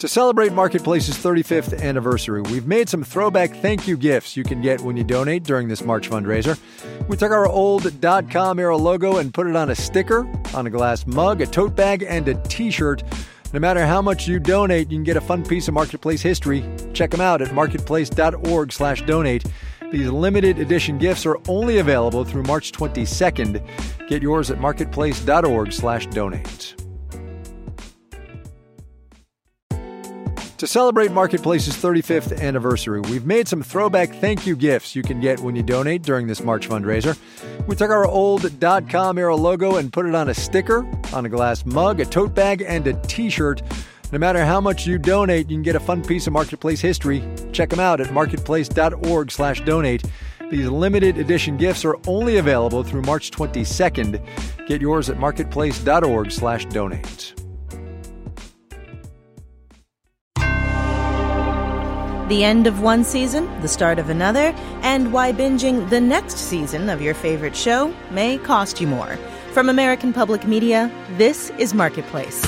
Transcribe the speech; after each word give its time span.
To 0.00 0.08
celebrate 0.08 0.54
Marketplace's 0.54 1.14
35th 1.18 1.78
anniversary, 1.82 2.40
we've 2.40 2.66
made 2.66 2.88
some 2.88 3.04
throwback 3.04 3.54
thank 3.56 3.86
you 3.86 3.98
gifts 3.98 4.34
you 4.34 4.42
can 4.42 4.62
get 4.62 4.80
when 4.80 4.96
you 4.96 5.04
donate 5.04 5.44
during 5.44 5.68
this 5.68 5.84
March 5.84 6.08
fundraiser. 6.08 6.58
We 7.06 7.18
took 7.18 7.30
our 7.32 7.46
old 7.46 8.00
dot 8.00 8.30
com 8.30 8.58
era 8.58 8.78
logo 8.78 9.18
and 9.18 9.34
put 9.34 9.46
it 9.46 9.54
on 9.54 9.68
a 9.68 9.74
sticker, 9.74 10.26
on 10.54 10.66
a 10.66 10.70
glass 10.70 11.06
mug, 11.06 11.42
a 11.42 11.46
tote 11.46 11.76
bag, 11.76 12.02
and 12.08 12.26
a 12.28 12.34
t 12.48 12.70
shirt. 12.70 13.02
No 13.52 13.60
matter 13.60 13.84
how 13.84 14.00
much 14.00 14.26
you 14.26 14.40
donate, 14.40 14.90
you 14.90 14.96
can 14.96 15.04
get 15.04 15.18
a 15.18 15.20
fun 15.20 15.44
piece 15.44 15.68
of 15.68 15.74
Marketplace 15.74 16.22
history. 16.22 16.64
Check 16.94 17.10
them 17.10 17.20
out 17.20 17.42
at 17.42 17.52
marketplace.org/slash 17.52 19.02
donate. 19.02 19.44
These 19.92 20.08
limited 20.08 20.58
edition 20.60 20.96
gifts 20.96 21.26
are 21.26 21.36
only 21.46 21.76
available 21.76 22.24
through 22.24 22.44
March 22.44 22.72
22nd. 22.72 23.62
Get 24.08 24.22
yours 24.22 24.50
at 24.50 24.60
marketplace.org/slash 24.60 26.06
To 30.60 30.66
celebrate 30.66 31.10
Marketplace's 31.10 31.74
35th 31.74 32.38
anniversary, 32.38 33.00
we've 33.00 33.24
made 33.24 33.48
some 33.48 33.62
throwback 33.62 34.14
thank 34.16 34.46
you 34.46 34.54
gifts 34.54 34.94
you 34.94 35.02
can 35.02 35.18
get 35.18 35.40
when 35.40 35.56
you 35.56 35.62
donate 35.62 36.02
during 36.02 36.26
this 36.26 36.42
March 36.42 36.68
fundraiser. 36.68 37.16
We 37.66 37.74
took 37.74 37.90
our 37.90 38.04
old 38.04 38.42
com 38.90 39.16
era 39.16 39.34
logo 39.34 39.76
and 39.76 39.90
put 39.90 40.04
it 40.04 40.14
on 40.14 40.28
a 40.28 40.34
sticker, 40.34 40.86
on 41.14 41.24
a 41.24 41.30
glass 41.30 41.64
mug, 41.64 42.00
a 42.00 42.04
tote 42.04 42.34
bag, 42.34 42.62
and 42.68 42.86
a 42.86 42.92
t 42.92 43.30
shirt. 43.30 43.62
No 44.12 44.18
matter 44.18 44.44
how 44.44 44.60
much 44.60 44.86
you 44.86 44.98
donate, 44.98 45.48
you 45.48 45.56
can 45.56 45.62
get 45.62 45.76
a 45.76 45.80
fun 45.80 46.04
piece 46.04 46.26
of 46.26 46.34
Marketplace 46.34 46.82
history. 46.82 47.26
Check 47.52 47.70
them 47.70 47.80
out 47.80 48.02
at 48.02 48.12
marketplace.org 48.12 49.30
slash 49.30 49.62
donate. 49.62 50.04
These 50.50 50.68
limited 50.68 51.16
edition 51.16 51.56
gifts 51.56 51.86
are 51.86 51.96
only 52.06 52.36
available 52.36 52.84
through 52.84 53.00
March 53.00 53.30
22nd. 53.30 54.66
Get 54.66 54.82
yours 54.82 55.08
at 55.08 55.18
marketplace.org 55.18 56.30
The 62.30 62.44
end 62.44 62.68
of 62.68 62.80
one 62.80 63.02
season, 63.02 63.60
the 63.60 63.66
start 63.66 63.98
of 63.98 64.08
another, 64.08 64.54
and 64.82 65.12
why 65.12 65.32
binging 65.32 65.90
the 65.90 66.00
next 66.00 66.36
season 66.36 66.88
of 66.88 67.02
your 67.02 67.12
favorite 67.12 67.56
show 67.56 67.92
may 68.12 68.38
cost 68.38 68.80
you 68.80 68.86
more. 68.86 69.16
From 69.50 69.68
American 69.68 70.12
Public 70.12 70.46
Media, 70.46 70.88
this 71.16 71.50
is 71.58 71.74
Marketplace. 71.74 72.40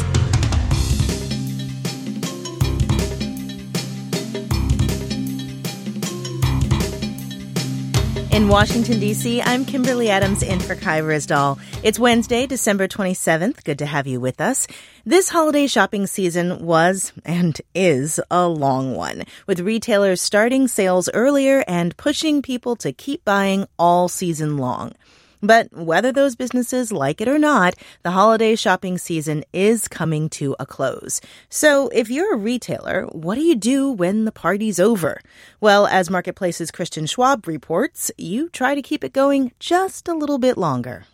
In 8.42 8.48
Washington, 8.48 8.98
D.C., 8.98 9.40
I'm 9.40 9.64
Kimberly 9.64 10.10
Adams 10.10 10.42
in 10.42 10.58
for 10.58 10.74
Kai 10.74 11.00
Ryssdal. 11.00 11.60
It's 11.84 11.96
Wednesday, 11.96 12.44
December 12.44 12.88
27th. 12.88 13.62
Good 13.62 13.78
to 13.78 13.86
have 13.86 14.08
you 14.08 14.18
with 14.18 14.40
us. 14.40 14.66
This 15.06 15.28
holiday 15.28 15.68
shopping 15.68 16.08
season 16.08 16.66
was 16.66 17.12
and 17.24 17.60
is 17.72 18.18
a 18.32 18.48
long 18.48 18.96
one, 18.96 19.22
with 19.46 19.60
retailers 19.60 20.20
starting 20.20 20.66
sales 20.66 21.08
earlier 21.14 21.62
and 21.68 21.96
pushing 21.96 22.42
people 22.42 22.74
to 22.74 22.92
keep 22.92 23.24
buying 23.24 23.68
all 23.78 24.08
season 24.08 24.58
long. 24.58 24.94
But 25.44 25.72
whether 25.72 26.12
those 26.12 26.36
businesses 26.36 26.92
like 26.92 27.20
it 27.20 27.26
or 27.26 27.38
not, 27.38 27.74
the 28.04 28.12
holiday 28.12 28.54
shopping 28.54 28.96
season 28.96 29.44
is 29.52 29.88
coming 29.88 30.28
to 30.30 30.54
a 30.60 30.66
close. 30.66 31.20
So 31.48 31.88
if 31.88 32.08
you're 32.08 32.34
a 32.34 32.38
retailer, 32.38 33.06
what 33.06 33.34
do 33.34 33.40
you 33.40 33.56
do 33.56 33.90
when 33.90 34.24
the 34.24 34.30
party's 34.30 34.78
over? 34.78 35.20
Well, 35.60 35.88
as 35.88 36.10
Marketplace's 36.10 36.70
Kristin 36.70 37.10
Schwab 37.10 37.48
reports, 37.48 38.12
you 38.16 38.50
try 38.50 38.76
to 38.76 38.82
keep 38.82 39.02
it 39.02 39.12
going 39.12 39.50
just 39.58 40.06
a 40.06 40.14
little 40.14 40.38
bit 40.38 40.56
longer. 40.56 41.06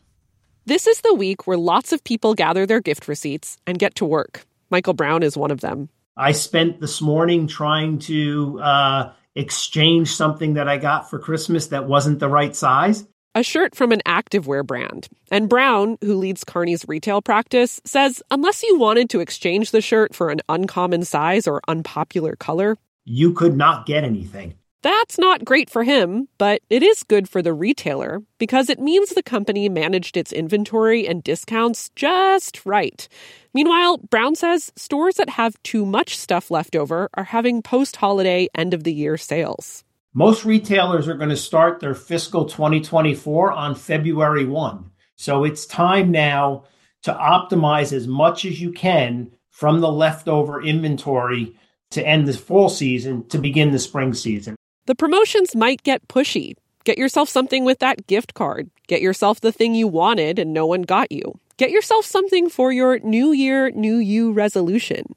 This 0.67 0.87
is 0.87 1.01
the 1.01 1.15
week 1.15 1.47
where 1.47 1.57
lots 1.57 1.95
of 1.95 2.05
people 2.05 2.35
gather 2.35 2.67
their 2.67 2.83
gift 2.83 3.09
receipts 3.09 3.57
and 3.67 3.79
get 3.79 3.95
to 3.95 4.05
work. 4.05 4.45
Michael 4.69 4.93
Brown 4.93 5.23
is 5.23 5.39
one 5.39 5.51
of 5.51 5.63
them. 5.63 5.89
I 6.19 6.33
spent 6.33 6.81
this 6.81 7.01
morning 7.01 7.47
trying 7.47 7.99
to 8.01 8.61
uh, 8.61 9.13
exchange 9.35 10.15
something 10.15 10.55
that 10.55 10.69
I 10.69 10.77
got 10.77 11.09
for 11.09 11.19
Christmas 11.19 11.69
that 11.69 11.89
wasn't 11.89 12.19
the 12.19 12.29
right 12.29 12.55
size 12.55 13.07
a 13.35 13.43
shirt 13.43 13.75
from 13.75 13.93
an 13.93 14.03
activewear 14.07 14.67
brand. 14.67 15.09
And 15.31 15.49
Brown, 15.49 15.99
who 16.01 16.15
leads 16.15 16.45
Kearney's 16.45 16.87
retail 16.89 17.23
practice, 17.23 17.81
says 17.85 18.23
unless 18.31 18.63
you 18.63 18.79
wanted 18.79 19.11
to 19.11 19.21
exchange 19.21 19.71
the 19.71 19.81
shirt 19.81 20.15
for 20.15 20.31
an 20.31 20.41
uncommon 20.49 21.05
size 21.05 21.47
or 21.47 21.61
unpopular 21.69 22.37
color, 22.37 22.77
you 23.05 23.33
could 23.33 23.57
not 23.57 23.87
get 23.87 24.05
anything. 24.05 24.55
That's 24.83 25.19
not 25.19 25.45
great 25.45 25.71
for 25.71 25.83
him, 25.83 26.29
but 26.39 26.63
it 26.71 26.85
is 26.85 27.03
good 27.03 27.29
for 27.29 27.43
the 27.43 27.53
retailer 27.53 28.23
because 28.39 28.71
it 28.71 28.79
means 28.79 29.11
the 29.11 29.25
company 29.25 29.69
managed 29.69 30.17
its 30.17 30.33
inventory 30.33 31.07
and 31.09 31.23
discounts 31.23 31.91
just 31.97 32.65
right. 32.65 33.09
Meanwhile, 33.53 33.99
Brown 33.99 34.37
says 34.37 34.73
stores 34.77 35.17
that 35.17 35.31
have 35.31 35.61
too 35.65 35.85
much 35.85 36.17
stuff 36.17 36.49
left 36.51 36.77
over 36.77 37.09
are 37.15 37.25
having 37.25 37.61
post 37.61 37.97
holiday 37.97 38.49
end 38.55 38.73
of 38.73 38.85
the 38.85 38.93
year 38.93 39.17
sales. 39.17 39.83
Most 40.19 40.45
retailers 40.45 41.07
are 41.07 41.15
going 41.15 41.29
to 41.29 41.37
start 41.37 41.79
their 41.79 41.95
fiscal 41.95 42.45
2024 42.47 43.53
on 43.53 43.77
February 43.77 44.45
1. 44.45 44.91
So 45.15 45.45
it's 45.45 45.65
time 45.65 46.11
now 46.11 46.65
to 47.03 47.13
optimize 47.13 47.93
as 47.93 48.09
much 48.09 48.45
as 48.45 48.61
you 48.61 48.73
can 48.73 49.31
from 49.49 49.81
the 49.81 49.93
leftover 49.93 50.61
inventory 50.61 51.55
to 51.93 52.05
end 52.05 52.27
the 52.27 52.33
fall 52.33 52.69
season 52.69 53.29
to 53.29 53.39
begin 53.39 53.71
the 53.71 53.79
spring 53.79 54.13
season. 54.13 54.57
The 54.87 54.97
promotions 54.97 55.55
might 55.55 55.85
get 55.85 56.09
pushy. 56.09 56.57
Get 56.83 56.99
yourself 56.99 57.29
something 57.29 57.65
with 57.65 57.79
that 57.79 58.09
gift 58.09 58.35
card. 58.35 58.69
Get 58.89 59.01
yourself 59.01 59.41
the 59.41 59.53
thing 59.53 59.77
you 59.77 59.87
wanted 59.87 60.41
and 60.41 60.53
no 60.53 60.67
one 60.67 60.83
got 60.83 61.13
you. 61.13 61.39
Get 61.59 61.71
yourself 61.71 62.05
something 62.05 62.51
for 62.51 62.73
your 62.73 62.99
New 62.99 63.31
Year, 63.31 63.71
New 63.71 63.99
You 63.99 64.33
resolution. 64.33 65.15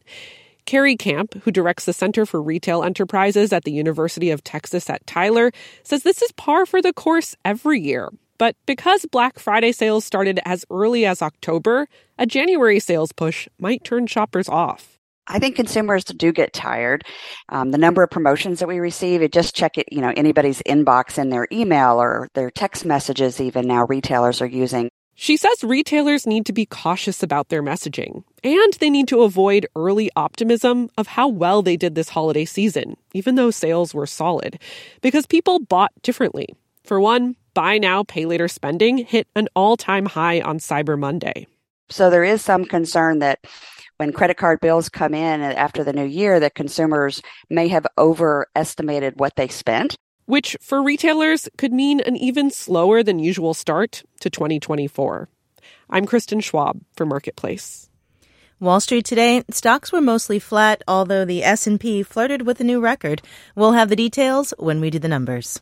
Kerri 0.71 0.97
Camp, 0.97 1.33
who 1.43 1.51
directs 1.51 1.83
the 1.83 1.91
Center 1.91 2.25
for 2.25 2.41
Retail 2.41 2.81
Enterprises 2.81 3.51
at 3.51 3.65
the 3.65 3.73
University 3.73 4.29
of 4.29 4.41
Texas 4.41 4.89
at 4.89 5.05
Tyler, 5.05 5.51
says 5.83 6.03
this 6.03 6.21
is 6.21 6.31
par 6.31 6.65
for 6.65 6.81
the 6.81 6.93
course 6.93 7.35
every 7.43 7.81
year. 7.81 8.07
But 8.37 8.55
because 8.65 9.05
Black 9.05 9.37
Friday 9.37 9.73
sales 9.73 10.05
started 10.05 10.39
as 10.45 10.63
early 10.71 11.05
as 11.05 11.21
October, 11.21 11.89
a 12.17 12.25
January 12.25 12.79
sales 12.79 13.11
push 13.11 13.49
might 13.59 13.83
turn 13.83 14.07
shoppers 14.07 14.47
off. 14.47 14.97
I 15.27 15.39
think 15.39 15.57
consumers 15.57 16.05
do 16.05 16.31
get 16.31 16.53
tired. 16.53 17.03
Um, 17.49 17.71
the 17.71 17.77
number 17.77 18.01
of 18.01 18.09
promotions 18.09 18.59
that 18.59 18.69
we 18.69 18.79
receive, 18.79 19.21
it 19.21 19.33
just 19.33 19.53
check 19.53 19.77
it, 19.77 19.91
you 19.91 19.99
know, 19.99 20.13
anybody's 20.15 20.61
inbox 20.61 21.17
in 21.17 21.31
their 21.31 21.49
email 21.51 22.01
or 22.01 22.29
their 22.33 22.49
text 22.49 22.85
messages, 22.85 23.41
even 23.41 23.67
now 23.67 23.85
retailers 23.87 24.41
are 24.41 24.47
using. 24.47 24.89
She 25.21 25.37
says 25.37 25.63
retailers 25.63 26.25
need 26.25 26.47
to 26.47 26.51
be 26.51 26.65
cautious 26.65 27.21
about 27.21 27.49
their 27.49 27.61
messaging, 27.61 28.23
and 28.43 28.73
they 28.79 28.89
need 28.89 29.07
to 29.09 29.21
avoid 29.21 29.67
early 29.75 30.09
optimism 30.15 30.89
of 30.97 31.05
how 31.05 31.27
well 31.27 31.61
they 31.61 31.77
did 31.77 31.93
this 31.93 32.09
holiday 32.09 32.43
season, 32.43 32.97
even 33.13 33.35
though 33.35 33.51
sales 33.51 33.93
were 33.93 34.07
solid, 34.07 34.59
because 35.01 35.27
people 35.27 35.59
bought 35.59 35.91
differently. 36.01 36.47
For 36.83 36.99
one, 36.99 37.35
buy 37.53 37.77
now, 37.77 38.01
pay 38.01 38.25
later 38.25 38.47
spending 38.47 38.97
hit 38.97 39.27
an 39.35 39.47
all 39.55 39.77
time 39.77 40.07
high 40.07 40.41
on 40.41 40.57
Cyber 40.57 40.97
Monday. 40.97 41.45
So 41.91 42.09
there 42.09 42.23
is 42.23 42.41
some 42.41 42.65
concern 42.65 43.19
that 43.19 43.45
when 43.97 44.13
credit 44.13 44.37
card 44.37 44.59
bills 44.59 44.89
come 44.89 45.13
in 45.13 45.43
after 45.43 45.83
the 45.83 45.93
new 45.93 46.03
year, 46.03 46.39
that 46.39 46.55
consumers 46.55 47.21
may 47.47 47.67
have 47.67 47.85
overestimated 47.95 49.19
what 49.19 49.35
they 49.35 49.49
spent 49.49 49.95
which 50.31 50.55
for 50.61 50.81
retailers 50.81 51.49
could 51.57 51.73
mean 51.73 51.99
an 51.99 52.15
even 52.15 52.49
slower 52.49 53.03
than 53.03 53.19
usual 53.19 53.53
start 53.53 54.01
to 54.21 54.29
2024. 54.29 55.27
I'm 55.89 56.05
Kristin 56.05 56.41
Schwab 56.41 56.79
for 56.93 57.05
Marketplace. 57.05 57.89
Wall 58.57 58.79
Street 58.79 59.03
today, 59.03 59.43
stocks 59.51 59.91
were 59.91 59.99
mostly 59.99 60.39
flat, 60.39 60.83
although 60.87 61.25
the 61.25 61.43
S&P 61.43 62.01
flirted 62.01 62.43
with 62.43 62.61
a 62.61 62.63
new 62.63 62.79
record. 62.79 63.21
We'll 63.57 63.73
have 63.73 63.89
the 63.89 63.97
details 63.97 64.53
when 64.57 64.79
we 64.79 64.89
do 64.89 64.99
the 64.99 65.09
numbers. 65.09 65.59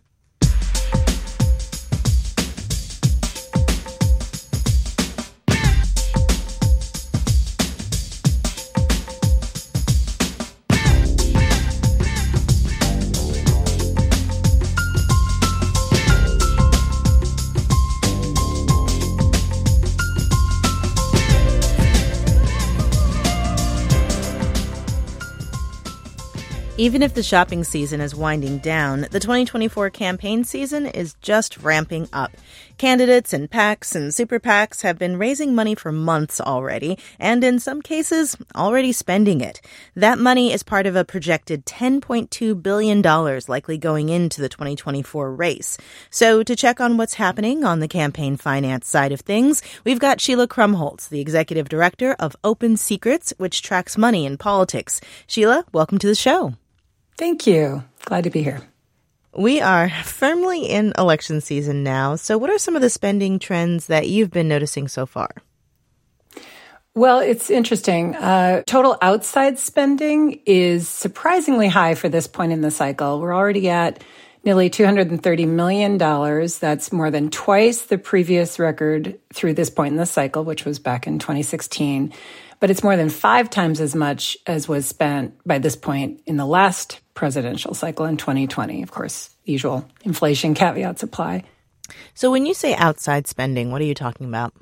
Even 26.80 27.04
if 27.04 27.14
the 27.14 27.22
shopping 27.22 27.66
season 27.66 28.00
is 28.00 28.16
winding 28.16 28.60
down, 28.60 29.02
the 29.12 29.20
2024 29.20 29.90
campaign 29.90 30.46
season 30.46 30.86
is 30.86 31.14
just 31.16 31.58
ramping 31.58 32.08
up. 32.14 32.32
Candidates 32.78 33.34
and 33.34 33.52
PACs 33.52 33.98
and 33.98 34.16
super 34.16 34.40
PACs 34.40 34.84
have 34.84 34.98
been 34.98 35.18
raising 35.18 35.54
money 35.54 35.76
for 35.76 35.92
months 35.92 36.40
already, 36.40 36.98
and 37.20 37.44
in 37.44 37.60
some 37.60 37.82
cases, 37.82 38.38
already 38.56 38.94
spending 38.94 39.42
it. 39.42 39.60
That 39.94 40.20
money 40.20 40.54
is 40.54 40.64
part 40.64 40.86
of 40.86 40.96
a 40.96 41.04
projected 41.04 41.66
$10.2 41.66 42.64
billion 42.64 43.02
likely 43.02 43.78
going 43.78 44.08
into 44.08 44.40
the 44.40 44.48
2024 44.48 45.36
race. 45.36 45.78
So 46.10 46.44
to 46.44 46.56
check 46.56 46.80
on 46.80 46.96
what's 46.96 47.16
happening 47.16 47.66
on 47.66 47.82
the 47.82 47.90
campaign 47.90 48.38
finance 48.38 48.88
side 48.88 49.12
of 49.12 49.20
things, 49.20 49.62
we've 49.84 50.00
got 50.00 50.22
Sheila 50.22 50.48
Krumholz, 50.48 51.10
the 51.10 51.20
executive 51.20 51.68
director 51.68 52.16
of 52.20 52.38
Open 52.42 52.78
Secrets, 52.78 53.34
which 53.36 53.64
tracks 53.64 53.98
money 53.98 54.26
in 54.26 54.38
politics. 54.38 55.02
Sheila, 55.28 55.66
welcome 55.74 55.98
to 55.98 56.08
the 56.08 56.16
show. 56.16 56.54
Thank 57.20 57.46
you. 57.46 57.84
Glad 58.06 58.24
to 58.24 58.30
be 58.30 58.42
here. 58.42 58.62
We 59.36 59.60
are 59.60 59.90
firmly 60.06 60.64
in 60.64 60.94
election 60.98 61.42
season 61.42 61.84
now. 61.84 62.16
So, 62.16 62.38
what 62.38 62.50
are 62.50 62.58
some 62.58 62.78
of 62.78 62.82
the 62.82 62.90
spending 62.90 63.40
trends 63.40 63.88
that 63.88 64.08
you've 64.08 64.32
been 64.32 64.48
noticing 64.48 64.88
so 64.88 65.06
far? 65.06 65.30
Well, 66.96 67.20
it's 67.20 67.50
interesting. 67.50 68.16
Uh, 68.16 68.64
total 68.66 68.98
outside 69.02 69.60
spending 69.60 70.42
is 70.46 70.88
surprisingly 70.88 71.68
high 71.68 71.96
for 71.96 72.08
this 72.08 72.26
point 72.26 72.54
in 72.54 72.62
the 72.62 72.72
cycle. 72.72 73.20
We're 73.20 73.36
already 73.36 73.70
at 73.70 74.02
nearly 74.46 74.70
$230 74.70 75.46
million. 75.46 75.98
That's 75.98 76.94
more 76.94 77.12
than 77.12 77.30
twice 77.30 77.82
the 77.84 77.98
previous 77.98 78.60
record 78.60 79.20
through 79.34 79.56
this 79.56 79.70
point 79.70 79.92
in 79.92 79.98
the 79.98 80.06
cycle, 80.06 80.46
which 80.46 80.64
was 80.64 80.80
back 80.80 81.06
in 81.06 81.20
2016 81.20 82.14
but 82.60 82.70
it's 82.70 82.84
more 82.84 82.96
than 82.96 83.10
five 83.10 83.50
times 83.50 83.80
as 83.80 83.96
much 83.96 84.38
as 84.46 84.68
was 84.68 84.86
spent 84.86 85.36
by 85.46 85.60
this 85.60 85.76
point 85.76 86.22
in 86.26 86.38
the 86.38 86.46
last 86.46 87.00
presidential 87.14 87.74
cycle 87.74 88.06
in 88.06 88.18
2020. 88.18 88.82
Of 88.84 88.92
course, 88.92 89.30
usual 89.46 89.86
inflation 90.04 90.54
caveats 90.54 91.04
apply. 91.04 91.44
So, 92.14 92.32
when 92.32 92.46
you 92.46 92.54
say 92.54 92.76
outside 92.76 93.28
spending, 93.28 93.72
what 93.72 93.82
are 93.82 93.86
you 93.86 93.96
talking 93.96 94.28
about? 94.28 94.54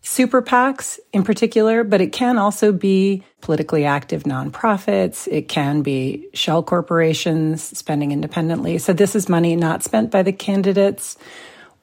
Super 0.00 0.42
PACs 0.42 0.98
in 1.12 1.24
particular, 1.24 1.82
but 1.82 2.00
it 2.00 2.12
can 2.12 2.36
also 2.36 2.72
be 2.72 3.24
politically 3.40 3.84
active 3.84 4.24
nonprofits. 4.24 5.26
It 5.30 5.48
can 5.48 5.82
be 5.82 6.28
shell 6.34 6.62
corporations 6.62 7.62
spending 7.62 8.12
independently. 8.12 8.78
So, 8.78 8.92
this 8.92 9.14
is 9.14 9.28
money 9.28 9.56
not 9.56 9.82
spent 9.82 10.10
by 10.10 10.22
the 10.22 10.32
candidates 10.32 11.16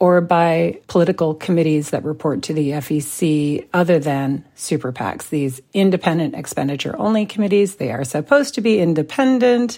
or 0.01 0.19
by 0.19 0.79
political 0.87 1.35
committees 1.35 1.91
that 1.91 2.03
report 2.03 2.41
to 2.41 2.55
the 2.55 2.71
FEC 2.71 3.67
other 3.71 3.99
than 3.99 4.43
super 4.55 4.91
PACs. 4.91 5.29
These 5.29 5.61
independent 5.75 6.33
expenditure 6.33 6.95
only 6.97 7.27
committees, 7.27 7.75
they 7.75 7.91
are 7.91 8.03
supposed 8.03 8.55
to 8.55 8.61
be 8.61 8.79
independent. 8.79 9.77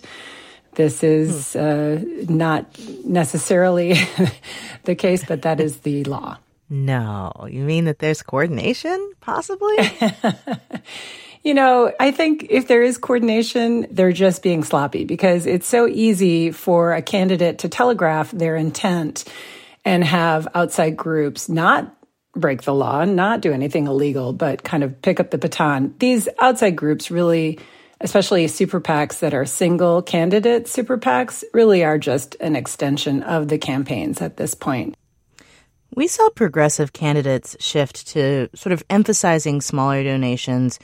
This 0.76 1.04
is 1.04 1.54
hmm. 1.54 1.60
uh, 1.60 2.34
not 2.34 2.66
necessarily 3.04 3.96
the 4.86 4.96
case, 4.96 5.26
but 5.26 5.42
that 5.42 5.60
is 5.60 5.80
the 5.80 6.06
law. 6.06 6.38
No, 6.70 7.34
you 7.50 7.66
mean 7.66 7.84
that 7.86 8.00
there's 8.00 8.22
coordination, 8.22 9.14
possibly? 9.20 9.76
You 11.46 11.54
know, 11.54 11.92
I 12.00 12.12
think 12.12 12.48
if 12.50 12.70
there 12.70 12.82
is 12.82 12.98
coordination, 12.98 13.86
they're 13.92 14.14
just 14.14 14.42
being 14.42 14.64
sloppy 14.64 15.04
because 15.04 15.46
it's 15.46 15.68
so 15.68 15.90
easy 15.90 16.52
for 16.52 16.94
a 16.94 17.02
candidate 17.02 17.60
to 17.60 17.68
telegraph 17.68 18.32
their 18.32 18.56
intent 18.56 19.26
and 19.86 20.04
have 20.04 20.48
outside 20.54 20.96
groups 20.98 21.50
not 21.50 21.96
break 22.36 22.64
the 22.64 22.74
law, 22.74 23.06
not 23.06 23.42
do 23.42 23.52
anything 23.54 23.88
illegal, 23.88 24.34
but 24.34 24.64
kind 24.64 24.84
of 24.84 25.02
pick 25.02 25.20
up 25.20 25.32
the 25.32 25.38
baton. 25.38 25.94
These 26.00 26.28
outside 26.40 26.76
groups 26.76 27.12
really, 27.12 27.60
especially 28.02 28.48
super 28.48 28.82
PACs 28.82 29.20
that 29.20 29.34
are 29.34 29.46
single 29.46 30.02
candidate 30.02 30.68
super 30.68 30.98
PACs, 30.98 31.44
really 31.54 31.84
are 31.84 31.98
just 31.98 32.36
an 32.40 32.56
extension 32.56 33.22
of 33.24 33.50
the 33.50 33.58
campaigns 33.58 34.22
at 34.22 34.38
this 34.38 34.56
point. 34.56 34.96
We 35.96 36.08
saw 36.08 36.30
progressive 36.30 36.92
candidates 36.92 37.56
shift 37.60 38.08
to 38.08 38.50
sort 38.56 38.74
of 38.74 38.84
emphasizing 38.90 39.62
smaller 39.62 40.04
donations 40.04 40.80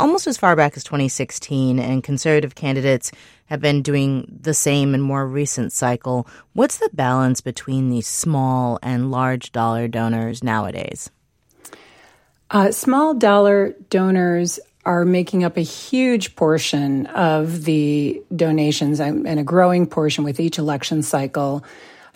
almost 0.00 0.26
as 0.26 0.36
far 0.36 0.56
back 0.56 0.76
as 0.76 0.84
2016, 0.84 1.78
and 1.78 2.02
conservative 2.02 2.54
candidates 2.54 3.12
have 3.46 3.60
been 3.60 3.82
doing 3.82 4.38
the 4.42 4.54
same 4.54 4.94
in 4.94 5.00
more 5.00 5.26
recent 5.26 5.72
cycle. 5.72 6.26
What's 6.52 6.78
the 6.78 6.90
balance 6.92 7.40
between 7.40 7.90
these 7.90 8.06
small 8.06 8.78
and 8.82 9.10
large 9.10 9.52
dollar 9.52 9.88
donors 9.88 10.42
nowadays? 10.42 11.10
Uh, 12.50 12.72
small 12.72 13.14
dollar 13.14 13.74
donors 13.90 14.58
are 14.84 15.04
making 15.04 15.44
up 15.44 15.56
a 15.56 15.62
huge 15.62 16.34
portion 16.34 17.06
of 17.08 17.64
the 17.64 18.22
donations 18.34 19.00
and 19.00 19.26
a 19.26 19.44
growing 19.44 19.86
portion 19.86 20.24
with 20.24 20.40
each 20.40 20.58
election 20.58 21.02
cycle. 21.02 21.62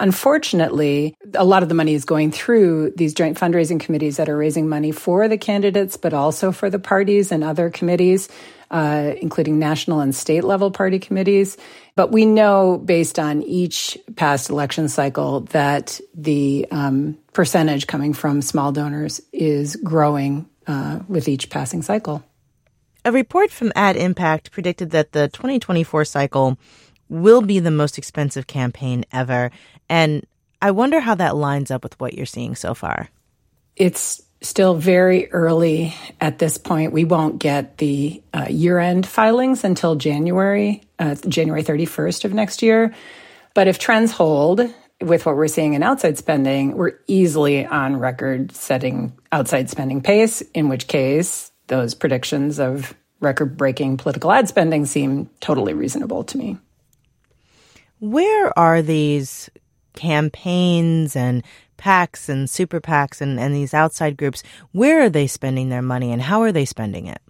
Unfortunately, 0.02 1.14
a 1.34 1.44
lot 1.44 1.62
of 1.62 1.68
the 1.68 1.76
money 1.76 1.94
is 1.94 2.04
going 2.04 2.32
through 2.32 2.90
these 2.96 3.14
joint 3.14 3.38
fundraising 3.38 3.78
committees 3.78 4.16
that 4.16 4.28
are 4.28 4.36
raising 4.36 4.68
money 4.68 4.90
for 4.90 5.28
the 5.28 5.38
candidates, 5.38 5.96
but 5.96 6.12
also 6.12 6.50
for 6.50 6.68
the 6.68 6.80
parties 6.80 7.30
and 7.30 7.44
other 7.44 7.70
committees, 7.70 8.28
uh, 8.72 9.12
including 9.20 9.60
national 9.60 10.00
and 10.00 10.12
state 10.12 10.42
level 10.42 10.72
party 10.72 10.98
committees. 10.98 11.56
But 11.94 12.10
we 12.10 12.26
know 12.26 12.78
based 12.78 13.20
on 13.20 13.44
each 13.44 13.96
past 14.16 14.50
election 14.50 14.88
cycle 14.88 15.42
that 15.52 16.00
the 16.14 16.66
um, 16.72 17.16
percentage 17.32 17.86
coming 17.86 18.12
from 18.12 18.42
small 18.42 18.72
donors 18.72 19.20
is 19.32 19.76
growing 19.76 20.50
uh, 20.66 20.98
with 21.06 21.28
each 21.28 21.48
passing 21.48 21.80
cycle. 21.80 22.24
A 23.04 23.12
report 23.12 23.52
from 23.52 23.72
Ad 23.76 23.96
Impact 23.96 24.50
predicted 24.50 24.90
that 24.90 25.12
the 25.12 25.28
2024 25.28 26.04
cycle 26.04 26.58
will 27.12 27.42
be 27.42 27.58
the 27.58 27.70
most 27.70 27.98
expensive 27.98 28.46
campaign 28.46 29.04
ever. 29.12 29.50
And 29.88 30.26
I 30.60 30.70
wonder 30.70 30.98
how 30.98 31.14
that 31.16 31.36
lines 31.36 31.70
up 31.70 31.82
with 31.82 31.98
what 32.00 32.14
you're 32.14 32.26
seeing 32.26 32.54
so 32.54 32.74
far. 32.74 33.08
It's 33.76 34.22
still 34.40 34.74
very 34.74 35.30
early 35.30 35.94
at 36.20 36.38
this 36.38 36.58
point. 36.58 36.92
We 36.92 37.04
won't 37.04 37.38
get 37.38 37.78
the 37.78 38.22
uh, 38.32 38.46
year 38.48 38.78
end 38.78 39.06
filings 39.06 39.62
until 39.64 39.94
January, 39.94 40.82
uh, 40.98 41.14
January 41.14 41.62
31st 41.62 42.24
of 42.24 42.34
next 42.34 42.62
year. 42.62 42.94
But 43.54 43.68
if 43.68 43.78
trends 43.78 44.12
hold 44.12 44.60
with 45.00 45.26
what 45.26 45.36
we're 45.36 45.48
seeing 45.48 45.74
in 45.74 45.82
outside 45.82 46.18
spending, 46.18 46.76
we're 46.76 46.98
easily 47.06 47.66
on 47.66 47.96
record 47.96 48.52
setting 48.52 49.12
outside 49.30 49.68
spending 49.68 50.00
pace, 50.00 50.40
in 50.54 50.68
which 50.68 50.86
case 50.86 51.52
those 51.66 51.94
predictions 51.94 52.58
of 52.58 52.94
record 53.20 53.56
breaking 53.56 53.96
political 53.96 54.32
ad 54.32 54.48
spending 54.48 54.86
seem 54.86 55.30
totally 55.40 55.74
reasonable 55.74 56.24
to 56.24 56.38
me. 56.38 56.58
Where 58.02 58.58
are 58.58 58.82
these 58.82 59.48
campaigns 59.94 61.14
and 61.14 61.44
PACs 61.78 62.28
and 62.28 62.50
super 62.50 62.80
PACs 62.80 63.20
and, 63.20 63.38
and 63.38 63.54
these 63.54 63.72
outside 63.72 64.16
groups? 64.16 64.42
Where 64.72 65.02
are 65.02 65.08
they 65.08 65.28
spending 65.28 65.68
their 65.68 65.82
money 65.82 66.10
and 66.10 66.20
how 66.20 66.42
are 66.42 66.50
they 66.50 66.64
spending 66.64 67.06
it? 67.06 67.20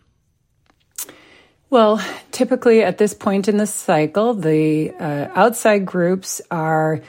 Well, 1.68 2.02
typically 2.30 2.82
at 2.82 2.96
this 2.96 3.12
point 3.12 3.48
in 3.48 3.58
the 3.58 3.66
cycle, 3.66 4.32
the 4.32 4.92
uh, 4.98 5.28
outside 5.34 5.84
groups 5.84 6.40
are 6.50 7.02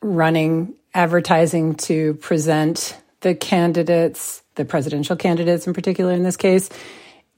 running 0.00 0.74
advertising 0.94 1.74
to 1.90 2.14
present 2.14 2.96
the 3.22 3.34
candidates, 3.34 4.44
the 4.54 4.64
presidential 4.64 5.16
candidates 5.16 5.66
in 5.66 5.74
particular 5.74 6.12
in 6.12 6.22
this 6.22 6.36
case, 6.36 6.70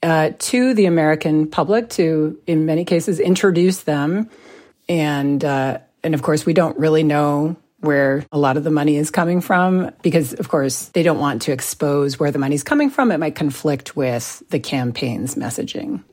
uh, 0.03 0.33
to 0.39 0.75
the 0.75 0.85
American 0.85 1.49
public 1.49 1.89
to, 1.89 2.39
in 2.47 2.67
many 2.67 2.85
cases, 2.85 3.19
introduce 3.19 3.85
them 3.85 4.29
and 4.89 5.45
uh, 5.45 5.79
and 6.03 6.15
of 6.15 6.23
course 6.23 6.47
we 6.47 6.53
don't 6.53 6.79
really 6.79 7.03
know 7.03 7.57
where 7.81 8.25
a 8.31 8.39
lot 8.39 8.57
of 8.57 8.63
the 8.63 8.71
money 8.71 8.97
is 8.97 9.11
coming 9.11 9.41
from 9.41 9.91
because 10.03 10.35
of 10.35 10.49
course 10.49 10.87
they 10.91 11.03
don't 11.03 11.19
want 11.19 11.43
to 11.43 11.53
expose 11.53 12.19
where 12.19 12.31
the 12.31 12.39
money's 12.39 12.63
coming 12.63 12.91
from. 12.91 13.11
It 13.11 13.19
might 13.19 13.35
conflict 13.35 13.97
with 13.97 14.43
the 14.51 14.61
campaign's 14.61 15.35
messaging. 15.35 16.05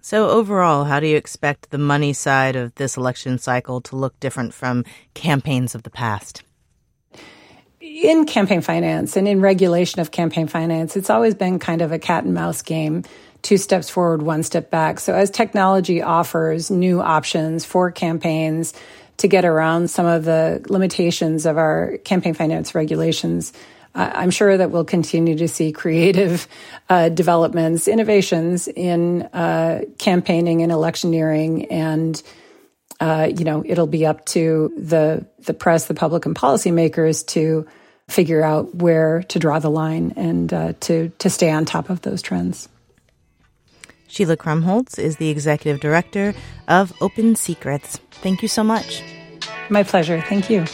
So 0.00 0.30
overall 0.30 0.84
how 0.84 1.00
do 1.00 1.08
you 1.08 1.16
expect 1.16 1.70
the 1.70 1.78
money 1.78 2.12
side 2.12 2.56
of 2.56 2.74
this 2.76 2.96
election 2.96 3.38
cycle 3.38 3.80
to 3.82 3.96
look 3.96 4.18
different 4.20 4.54
from 4.54 4.84
campaigns 5.14 5.74
of 5.74 5.82
the 5.82 5.90
past? 5.90 6.44
In 7.80 8.24
campaign 8.24 8.60
finance 8.60 9.16
and 9.16 9.26
in 9.26 9.40
regulation 9.40 10.00
of 10.00 10.12
campaign 10.12 10.46
finance 10.46 10.96
it's 10.96 11.10
always 11.10 11.34
been 11.34 11.58
kind 11.58 11.82
of 11.82 11.90
a 11.90 11.98
cat 11.98 12.22
and 12.22 12.32
mouse 12.32 12.62
game 12.62 13.02
two 13.42 13.56
steps 13.56 13.88
forward, 13.88 14.22
one 14.22 14.42
step 14.42 14.70
back. 14.70 15.00
So 15.00 15.14
as 15.14 15.30
technology 15.30 16.02
offers 16.02 16.70
new 16.70 17.00
options 17.00 17.64
for 17.64 17.90
campaigns 17.90 18.74
to 19.18 19.28
get 19.28 19.44
around 19.44 19.90
some 19.90 20.06
of 20.06 20.24
the 20.24 20.64
limitations 20.68 21.46
of 21.46 21.58
our 21.58 21.98
campaign 22.04 22.34
finance 22.34 22.74
regulations, 22.74 23.52
I'm 23.94 24.30
sure 24.30 24.56
that 24.56 24.70
we'll 24.70 24.84
continue 24.84 25.36
to 25.38 25.48
see 25.48 25.72
creative 25.72 26.46
uh, 26.88 27.08
developments, 27.08 27.88
innovations 27.88 28.68
in 28.68 29.22
uh, 29.22 29.82
campaigning 29.98 30.62
and 30.62 30.70
electioneering, 30.70 31.66
and 31.66 32.22
uh, 33.00 33.28
you 33.36 33.44
know 33.44 33.64
it'll 33.66 33.88
be 33.88 34.06
up 34.06 34.26
to 34.26 34.72
the 34.76 35.26
the 35.40 35.54
press, 35.54 35.86
the 35.86 35.94
public, 35.94 36.24
and 36.24 36.36
policymakers 36.36 37.26
to 37.28 37.66
figure 38.08 38.42
out 38.42 38.74
where 38.76 39.22
to 39.24 39.38
draw 39.38 39.58
the 39.58 39.70
line 39.70 40.12
and 40.16 40.52
uh, 40.52 40.72
to 40.80 41.08
to 41.18 41.28
stay 41.28 41.50
on 41.50 41.64
top 41.64 41.90
of 41.90 42.00
those 42.02 42.22
trends. 42.22 42.68
Sheila 44.10 44.36
Krumholz 44.36 44.98
is 44.98 45.16
the 45.16 45.28
executive 45.28 45.80
director 45.80 46.34
of 46.66 46.92
Open 47.00 47.36
Secrets. 47.36 47.98
Thank 48.10 48.42
you 48.42 48.48
so 48.48 48.64
much. 48.64 49.02
My 49.70 49.84
pleasure. 49.84 50.20
Thank 50.20 50.50
you. 50.50 50.66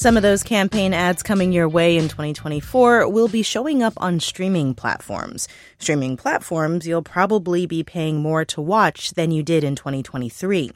Some 0.00 0.16
of 0.16 0.22
those 0.22 0.42
campaign 0.42 0.94
ads 0.94 1.22
coming 1.22 1.52
your 1.52 1.68
way 1.68 1.98
in 1.98 2.08
2024 2.08 3.06
will 3.10 3.28
be 3.28 3.42
showing 3.42 3.82
up 3.82 3.92
on 3.98 4.18
streaming 4.18 4.72
platforms. 4.72 5.46
Streaming 5.78 6.16
platforms 6.16 6.86
you'll 6.86 7.02
probably 7.02 7.66
be 7.66 7.82
paying 7.82 8.22
more 8.22 8.46
to 8.46 8.62
watch 8.62 9.10
than 9.10 9.30
you 9.30 9.42
did 9.42 9.62
in 9.62 9.76
2023. 9.76 10.70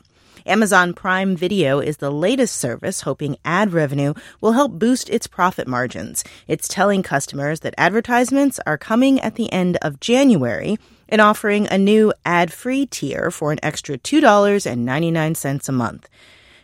Amazon 0.44 0.92
Prime 0.92 1.36
Video 1.36 1.80
is 1.80 1.96
the 1.96 2.10
latest 2.10 2.56
service 2.56 3.00
hoping 3.00 3.38
ad 3.46 3.72
revenue 3.72 4.12
will 4.42 4.52
help 4.52 4.72
boost 4.72 5.08
its 5.08 5.26
profit 5.26 5.66
margins. 5.66 6.22
It's 6.46 6.68
telling 6.68 7.02
customers 7.02 7.60
that 7.60 7.72
advertisements 7.78 8.60
are 8.66 8.76
coming 8.76 9.18
at 9.20 9.36
the 9.36 9.50
end 9.50 9.78
of 9.80 10.00
January 10.00 10.76
and 11.08 11.22
offering 11.22 11.66
a 11.68 11.78
new 11.78 12.12
ad 12.26 12.52
free 12.52 12.84
tier 12.84 13.30
for 13.30 13.52
an 13.52 13.58
extra 13.62 13.96
$2.99 13.96 15.66
a 15.66 15.72
month. 15.72 16.10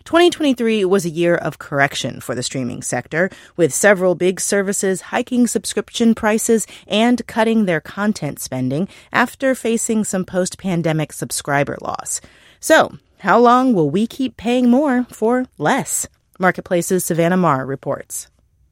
2023 0.04 0.84
was 0.84 1.04
a 1.04 1.10
year 1.10 1.34
of 1.34 1.58
correction 1.58 2.20
for 2.20 2.34
the 2.34 2.42
streaming 2.42 2.82
sector, 2.82 3.30
with 3.56 3.72
several 3.72 4.14
big 4.14 4.40
services 4.40 5.00
hiking 5.02 5.46
subscription 5.46 6.14
prices 6.14 6.66
and 6.86 7.26
cutting 7.26 7.66
their 7.66 7.80
content 7.80 8.40
spending 8.40 8.88
after 9.12 9.54
facing 9.54 10.04
some 10.04 10.24
post 10.24 10.58
pandemic 10.58 11.12
subscriber 11.12 11.76
loss. 11.80 12.20
So, 12.60 12.98
how 13.18 13.38
long 13.38 13.74
will 13.74 13.90
we 13.90 14.06
keep 14.06 14.36
paying 14.36 14.70
more 14.70 15.04
for 15.10 15.46
less? 15.58 16.08
Marketplace's 16.38 17.04
Savannah 17.04 17.36
Maher 17.36 17.66
reports. 17.66 18.28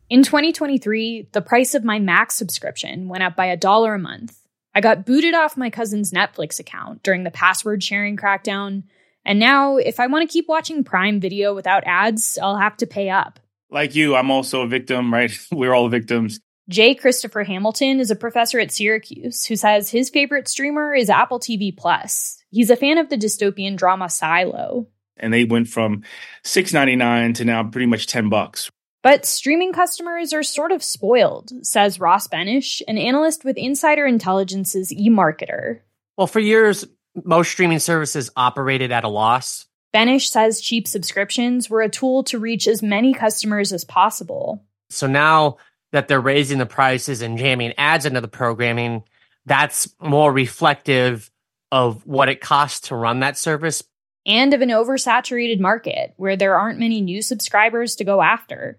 In 0.09 0.23
2023, 0.23 1.29
the 1.33 1.43
price 1.43 1.75
of 1.75 1.85
my 1.85 1.99
Max 1.99 2.35
subscription 2.35 3.09
went 3.09 3.23
up 3.23 3.37
by 3.37 3.47
a 3.47 3.59
dollar 3.59 3.95
a 3.95 3.99
month. 3.99 4.39
I 4.75 4.81
got 4.81 5.05
booted 5.05 5.35
off 5.35 5.57
my 5.57 5.69
cousin's 5.69 6.13
Netflix 6.13 6.59
account 6.59 7.03
during 7.03 7.25
the 7.25 7.31
password 7.31 7.83
sharing 7.83 8.17
crackdown. 8.17 8.85
And 9.29 9.39
now, 9.39 9.77
if 9.77 10.01
I 10.01 10.07
want 10.07 10.27
to 10.29 10.33
keep 10.33 10.49
watching 10.49 10.83
Prime 10.83 11.21
Video 11.21 11.55
without 11.55 11.85
ads, 11.85 12.39
I'll 12.43 12.57
have 12.57 12.79
to 12.79 12.87
pay 12.87 13.11
up. 13.11 13.39
Like 13.71 13.95
you, 13.95 14.17
I'm 14.17 14.31
also 14.31 14.63
a 14.63 14.67
victim, 14.67 15.13
right? 15.13 15.31
We're 15.53 15.75
all 15.75 15.91
victims. 15.91 16.41
J. 16.71 16.95
Christopher 16.95 17.45
Hamilton 17.45 18.01
is 18.01 18.11
a 18.11 18.17
professor 18.17 18.59
at 18.59 18.73
Syracuse 18.73 19.45
who 19.45 19.55
says 19.55 19.91
his 19.91 20.09
favorite 20.09 20.49
streamer 20.49 20.95
is 20.95 21.11
Apple 21.11 21.41
TV 21.41 21.77
Plus. 21.77 22.43
He's 22.51 22.71
a 22.71 22.77
fan 22.77 22.97
of 22.97 23.11
the 23.11 23.19
dystopian 23.19 23.77
drama 23.77 24.09
Silo. 24.09 24.87
And 25.19 25.31
they 25.33 25.45
went 25.45 25.69
from 25.69 26.05
$6.99 26.47 27.35
to 27.35 27.45
now 27.45 27.65
pretty 27.65 27.87
much 27.87 28.07
10 28.07 28.31
bucks. 28.31 28.71
But 29.03 29.27
streaming 29.27 29.75
customers 29.75 30.33
are 30.33 30.43
sort 30.43 30.73
of 30.73 30.83
spoiled, 30.83 31.53
says 31.63 32.01
Ross 32.01 32.29
Benesch, 32.29 32.81
an 32.89 32.97
analyst 32.97 33.45
with 33.45 33.59
Insider 33.59 34.07
Intelligence's 34.07 34.91
eMarketer. 34.91 35.81
Well, 36.17 36.27
for 36.27 36.41
years, 36.41 36.87
most 37.15 37.51
streaming 37.51 37.79
services 37.79 38.31
operated 38.37 38.93
at 38.93 39.05
a 39.05 39.09
loss. 39.09 39.67
Benish 39.95 40.29
says 40.29 40.61
cheap 40.61 40.87
subscriptions 40.87 41.71
were 41.71 41.83
a 41.83 41.89
tool 41.89 42.23
to 42.25 42.39
reach 42.39 42.69
as 42.69 42.83
many 42.83 43.15
customers 43.15 43.73
as 43.73 43.85
possible. 43.85 44.65
So 44.91 45.07
now 45.07 45.57
that 45.93 46.09
they're 46.09 46.21
raising 46.21 46.59
the 46.59 46.67
prices 46.67 47.23
and 47.23 47.39
jamming 47.39 47.73
ads 47.79 48.05
into 48.05 48.21
the 48.21 48.29
programming, 48.29 49.05
that's 49.47 49.89
more 50.01 50.33
reflective 50.33 51.31
of 51.73 52.07
what 52.07 52.29
it 52.29 52.41
costs 52.41 52.89
to 52.89 52.97
run 52.97 53.21
that 53.21 53.39
service. 53.39 53.83
And 54.27 54.53
of 54.53 54.61
an 54.61 54.69
oversaturated 54.69 55.59
market 55.59 56.13
where 56.17 56.37
there 56.37 56.59
aren't 56.59 56.79
many 56.79 57.01
new 57.01 57.23
subscribers 57.23 57.97
to 57.97 58.05
go 58.05 58.21
after. 58.21 58.79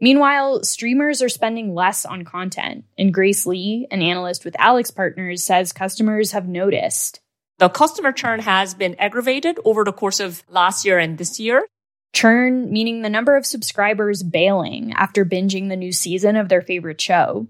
Meanwhile, 0.00 0.64
streamers 0.64 1.22
are 1.22 1.28
spending 1.28 1.74
less 1.74 2.04
on 2.04 2.24
content, 2.24 2.84
and 2.98 3.14
Grace 3.14 3.46
Lee, 3.46 3.86
an 3.90 4.02
analyst 4.02 4.44
with 4.44 4.54
AlixPartners, 4.54 5.40
says 5.40 5.72
customers 5.72 6.32
have 6.32 6.46
noticed. 6.46 7.20
The 7.58 7.68
customer 7.70 8.12
churn 8.12 8.40
has 8.40 8.74
been 8.74 8.96
aggravated 8.98 9.58
over 9.64 9.82
the 9.84 9.92
course 9.92 10.20
of 10.20 10.44
last 10.48 10.84
year 10.84 10.98
and 10.98 11.16
this 11.16 11.40
year. 11.40 11.66
Churn, 12.12 12.70
meaning 12.70 13.02
the 13.02 13.10
number 13.10 13.36
of 13.36 13.46
subscribers 13.46 14.22
bailing 14.22 14.92
after 14.92 15.24
binging 15.24 15.68
the 15.68 15.76
new 15.76 15.92
season 15.92 16.36
of 16.36 16.48
their 16.48 16.62
favorite 16.62 17.00
show. 17.00 17.46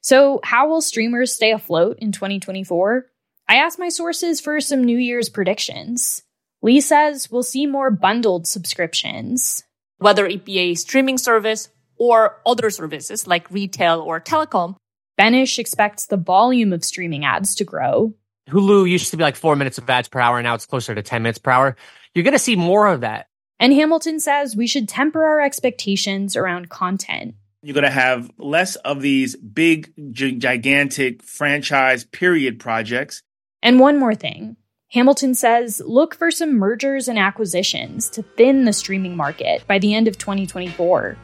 So, 0.00 0.40
how 0.42 0.68
will 0.68 0.80
streamers 0.80 1.34
stay 1.34 1.52
afloat 1.52 1.98
in 2.00 2.12
2024? 2.12 3.06
I 3.48 3.56
asked 3.56 3.78
my 3.78 3.90
sources 3.90 4.40
for 4.40 4.60
some 4.60 4.84
New 4.84 4.96
Year's 4.96 5.28
predictions. 5.28 6.22
Lee 6.62 6.80
says 6.80 7.30
we'll 7.30 7.42
see 7.42 7.66
more 7.66 7.90
bundled 7.90 8.46
subscriptions. 8.46 9.64
Whether 9.98 10.26
it 10.26 10.44
be 10.44 10.58
a 10.58 10.74
streaming 10.74 11.18
service 11.18 11.68
or 12.00 12.40
other 12.46 12.70
services 12.70 13.26
like 13.26 13.50
retail 13.50 14.00
or 14.00 14.20
telecom. 14.20 14.76
Benish 15.20 15.58
expects 15.58 16.06
the 16.06 16.16
volume 16.16 16.72
of 16.72 16.82
streaming 16.82 17.26
ads 17.26 17.54
to 17.56 17.64
grow, 17.64 18.14
Hulu 18.50 18.88
used 18.88 19.10
to 19.10 19.16
be 19.16 19.22
like 19.22 19.36
four 19.36 19.56
minutes 19.56 19.78
of 19.78 19.88
ads 19.88 20.08
per 20.08 20.20
hour. 20.20 20.42
Now 20.42 20.54
it's 20.54 20.66
closer 20.66 20.94
to 20.94 21.02
10 21.02 21.22
minutes 21.22 21.38
per 21.38 21.50
hour. 21.50 21.76
You're 22.14 22.24
going 22.24 22.32
to 22.32 22.38
see 22.38 22.56
more 22.56 22.86
of 22.86 23.00
that. 23.00 23.26
And 23.58 23.72
Hamilton 23.72 24.20
says 24.20 24.56
we 24.56 24.66
should 24.66 24.88
temper 24.88 25.24
our 25.24 25.40
expectations 25.40 26.36
around 26.36 26.70
content. 26.70 27.34
You're 27.62 27.74
going 27.74 27.84
to 27.84 27.90
have 27.90 28.30
less 28.38 28.76
of 28.76 29.02
these 29.02 29.36
big, 29.36 29.92
g- 30.12 30.36
gigantic 30.36 31.22
franchise 31.22 32.04
period 32.04 32.58
projects. 32.58 33.22
And 33.62 33.78
one 33.78 33.98
more 33.98 34.14
thing 34.14 34.56
Hamilton 34.92 35.34
says 35.34 35.82
look 35.84 36.14
for 36.14 36.30
some 36.30 36.54
mergers 36.54 37.06
and 37.06 37.18
acquisitions 37.18 38.08
to 38.10 38.22
thin 38.22 38.64
the 38.64 38.72
streaming 38.72 39.16
market 39.16 39.66
by 39.66 39.78
the 39.78 39.94
end 39.94 40.08
of 40.08 40.16
2024. 40.16 41.16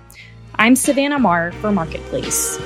I'm 0.57 0.77
Savannah 0.77 1.19
Maher 1.19 1.53
for 1.53 1.73
Marketplace. 1.73 2.59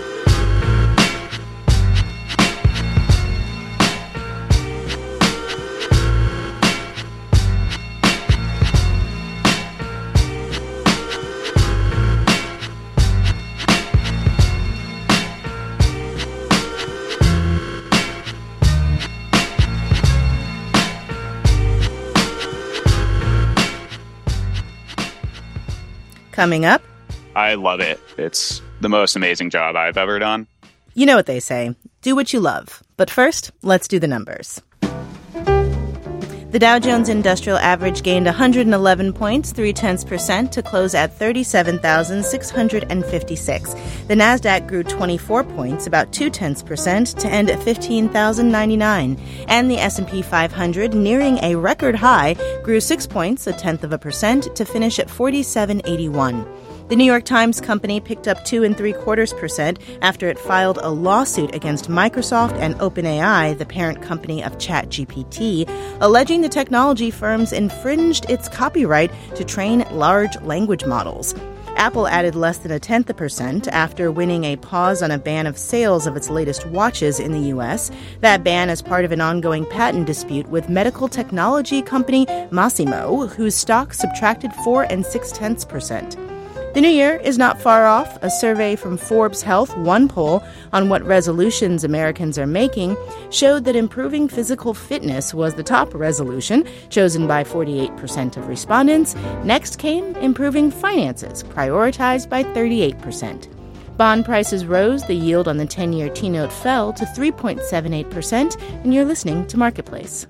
Coming 26.41 26.65
up, 26.65 26.81
I 27.37 27.53
love 27.53 27.81
it. 27.81 28.01
It's 28.17 28.63
the 28.81 28.89
most 28.89 29.15
amazing 29.15 29.51
job 29.51 29.77
I've 29.77 29.99
ever 29.99 30.19
done. 30.19 30.47
you 30.95 31.05
know 31.05 31.15
what 31.15 31.27
they 31.27 31.39
say 31.39 31.77
do 32.01 32.17
what 32.17 32.33
you 32.33 32.41
love. 32.41 32.83
But 32.97 33.11
first, 33.11 33.51
let's 33.61 33.87
do 33.87 33.99
the 33.99 34.09
numbers. 34.09 34.63
The 36.51 36.59
Dow 36.59 36.79
Jones 36.81 37.09
Industrial 37.09 37.57
Average 37.59 38.03
gained 38.03 38.27
111 38.27 39.13
points, 39.13 39.53
three 39.53 39.73
tenths 39.73 40.03
percent, 40.03 40.51
to 40.51 40.65
close 40.65 40.97
at 40.97 41.13
37,656. 41.13 43.75
The 44.09 44.17
Nasdaq 44.17 44.67
grew 44.67 44.83
24 44.83 45.45
points, 45.45 45.87
about 45.87 46.13
two 46.13 46.29
tenths 46.29 46.61
percent, 46.61 47.07
to 47.21 47.29
end 47.29 47.51
at 47.51 47.63
15,099. 47.63 49.17
And 49.47 49.71
the 49.71 49.79
S&P 49.79 50.23
500, 50.23 50.93
nearing 50.93 51.39
a 51.39 51.55
record 51.55 51.95
high, 51.95 52.35
grew 52.65 52.81
six 52.81 53.07
points, 53.07 53.47
a 53.47 53.53
tenth 53.53 53.85
of 53.85 53.93
a 53.93 53.99
percent, 53.99 54.57
to 54.57 54.65
finish 54.65 54.99
at 54.99 55.09
4781. 55.09 56.45
The 56.91 56.97
New 56.97 57.05
York 57.05 57.23
Times 57.23 57.61
company 57.61 58.01
picked 58.01 58.27
up 58.27 58.45
two 58.45 58.65
and 58.65 58.77
three 58.77 58.93
quarters 58.93 59.33
percent 59.33 59.79
after 60.03 60.29
it 60.29 60.41
filed 60.41 60.81
a 60.83 60.91
lawsuit 60.91 61.55
against 61.55 61.89
Microsoft 61.89 62.59
and 62.59 62.75
OpenAI, 62.81 63.57
the 63.57 63.65
parent 63.65 64.03
company 64.03 64.43
of 64.43 64.59
ChatGPT, 64.59 65.71
alleging 66.01 66.41
the 66.41 66.49
technology 66.49 67.13
firms 67.13 67.53
infringed 67.53 68.29
its 68.29 68.49
copyright 68.49 69.13
to 69.37 69.45
train 69.45 69.87
large 69.93 70.35
language 70.43 70.85
models. 70.85 71.33
Apple 71.77 72.09
added 72.09 72.35
less 72.35 72.59
than 72.59 72.73
a 72.73 72.81
tenth 72.81 73.09
of 73.09 73.15
a 73.15 73.19
percent 73.19 73.69
after 73.69 74.11
winning 74.11 74.43
a 74.43 74.57
pause 74.57 75.01
on 75.01 75.13
a 75.13 75.19
ban 75.19 75.47
of 75.47 75.57
sales 75.57 76.09
of 76.09 76.17
its 76.17 76.29
latest 76.29 76.67
watches 76.67 77.21
in 77.21 77.31
the 77.31 77.51
U.S. 77.51 77.93
That 78.21 78.43
ban 78.43 78.69
is 78.69 78.83
part 78.83 79.05
of 79.05 79.13
an 79.13 79.21
ongoing 79.21 79.65
patent 79.65 80.09
dispute 80.09 80.49
with 80.49 80.69
medical 80.69 81.07
technology 81.07 81.83
company 81.83 82.27
Masimo, 82.51 83.29
whose 83.29 83.55
stock 83.55 83.95
subtracted 83.95 84.53
four 84.65 84.83
and 84.91 85.07
six 85.07 85.31
tenths 85.31 85.65
percent. 85.65 86.17
The 86.73 86.81
new 86.81 86.89
year 86.89 87.17
is 87.17 87.37
not 87.37 87.61
far 87.61 87.85
off. 87.85 88.17
A 88.23 88.31
survey 88.31 88.77
from 88.77 88.97
Forbes 88.97 89.43
Health, 89.43 89.77
one 89.79 90.07
poll 90.07 90.41
on 90.73 90.89
what 90.89 91.03
resolutions 91.03 91.83
Americans 91.83 92.39
are 92.39 92.47
making, 92.47 92.97
showed 93.31 93.65
that 93.65 93.75
improving 93.75 94.29
physical 94.29 94.73
fitness 94.73 95.35
was 95.35 95.55
the 95.55 95.65
top 95.65 95.93
resolution, 95.93 96.65
chosen 96.89 97.27
by 97.27 97.43
48% 97.43 98.37
of 98.37 98.47
respondents. 98.47 99.17
Next 99.43 99.81
came 99.81 100.15
improving 100.17 100.71
finances, 100.71 101.43
prioritized 101.43 102.29
by 102.29 102.45
38%. 102.45 103.49
Bond 103.97 104.25
prices 104.25 104.65
rose, 104.65 105.05
the 105.05 105.15
yield 105.15 105.49
on 105.49 105.57
the 105.57 105.67
10 105.67 105.93
year 105.93 106.09
T 106.09 106.29
note 106.29 106.53
fell 106.53 106.93
to 106.93 107.05
3.78%, 107.05 108.63
and 108.85 108.95
you're 108.95 109.05
listening 109.05 109.45
to 109.49 109.59
Marketplace. 109.59 110.29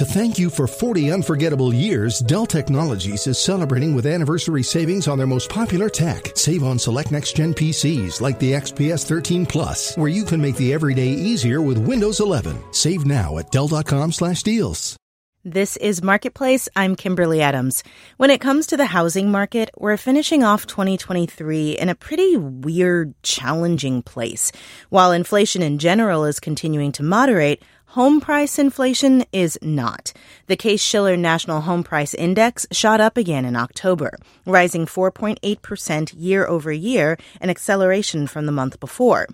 To 0.00 0.06
thank 0.06 0.38
you 0.38 0.48
for 0.48 0.66
40 0.66 1.12
unforgettable 1.12 1.74
years, 1.74 2.20
Dell 2.20 2.46
Technologies 2.46 3.26
is 3.26 3.38
celebrating 3.38 3.94
with 3.94 4.06
anniversary 4.06 4.62
savings 4.62 5.06
on 5.06 5.18
their 5.18 5.26
most 5.26 5.50
popular 5.50 5.90
tech. 5.90 6.34
Save 6.34 6.64
on 6.64 6.78
select 6.78 7.12
next 7.12 7.36
gen 7.36 7.52
PCs 7.52 8.22
like 8.22 8.38
the 8.38 8.52
XPS 8.52 9.04
13 9.04 9.44
Plus, 9.44 9.94
where 9.98 10.08
you 10.08 10.24
can 10.24 10.40
make 10.40 10.56
the 10.56 10.72
everyday 10.72 11.10
easier 11.10 11.60
with 11.60 11.76
Windows 11.76 12.18
11. 12.18 12.72
Save 12.72 13.04
now 13.04 13.36
at 13.36 13.50
Dell.com/slash 13.50 14.42
deals. 14.42 14.96
This 15.44 15.78
is 15.78 16.02
Marketplace. 16.02 16.68
I'm 16.76 16.96
Kimberly 16.96 17.40
Adams. 17.40 17.82
When 18.18 18.28
it 18.28 18.42
comes 18.42 18.66
to 18.66 18.76
the 18.76 18.84
housing 18.84 19.30
market, 19.30 19.70
we're 19.74 19.96
finishing 19.96 20.44
off 20.44 20.66
2023 20.66 21.78
in 21.78 21.88
a 21.88 21.94
pretty 21.94 22.36
weird, 22.36 23.14
challenging 23.22 24.02
place. 24.02 24.52
While 24.90 25.12
inflation 25.12 25.62
in 25.62 25.78
general 25.78 26.26
is 26.26 26.40
continuing 26.40 26.92
to 26.92 27.02
moderate, 27.02 27.62
Home 27.94 28.20
price 28.20 28.56
inflation 28.56 29.24
is 29.32 29.58
not. 29.62 30.12
The 30.46 30.54
Case 30.54 30.80
Shiller 30.80 31.16
National 31.16 31.62
Home 31.62 31.82
Price 31.82 32.14
Index 32.14 32.64
shot 32.70 33.00
up 33.00 33.16
again 33.16 33.44
in 33.44 33.56
October, 33.56 34.16
rising 34.46 34.86
4.8% 34.86 36.14
year 36.16 36.46
over 36.46 36.70
year, 36.70 37.18
an 37.40 37.50
acceleration 37.50 38.28
from 38.28 38.46
the 38.46 38.52
month 38.52 38.78
before. 38.78 39.26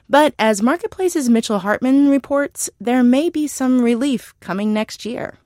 But 0.07 0.33
as 0.39 0.61
Marketplace's 0.61 1.27
Mitchell 1.27 1.59
Hartman 1.59 2.07
reports, 2.07 2.69
there 2.79 3.03
may 3.03 3.29
be 3.29 3.47
some 3.47 3.81
relief 3.81 4.33
coming 4.39 4.73
next 4.73 5.03
year. 5.03 5.39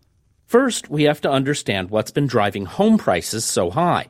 First, 0.52 0.90
we 0.90 1.04
have 1.04 1.22
to 1.22 1.32
understand 1.32 1.92
what's 1.92 2.12
been 2.12 2.28
driving 2.28 2.66
home 2.66 2.98
prices 2.98 3.46
so 3.46 3.70
high. 3.70 4.08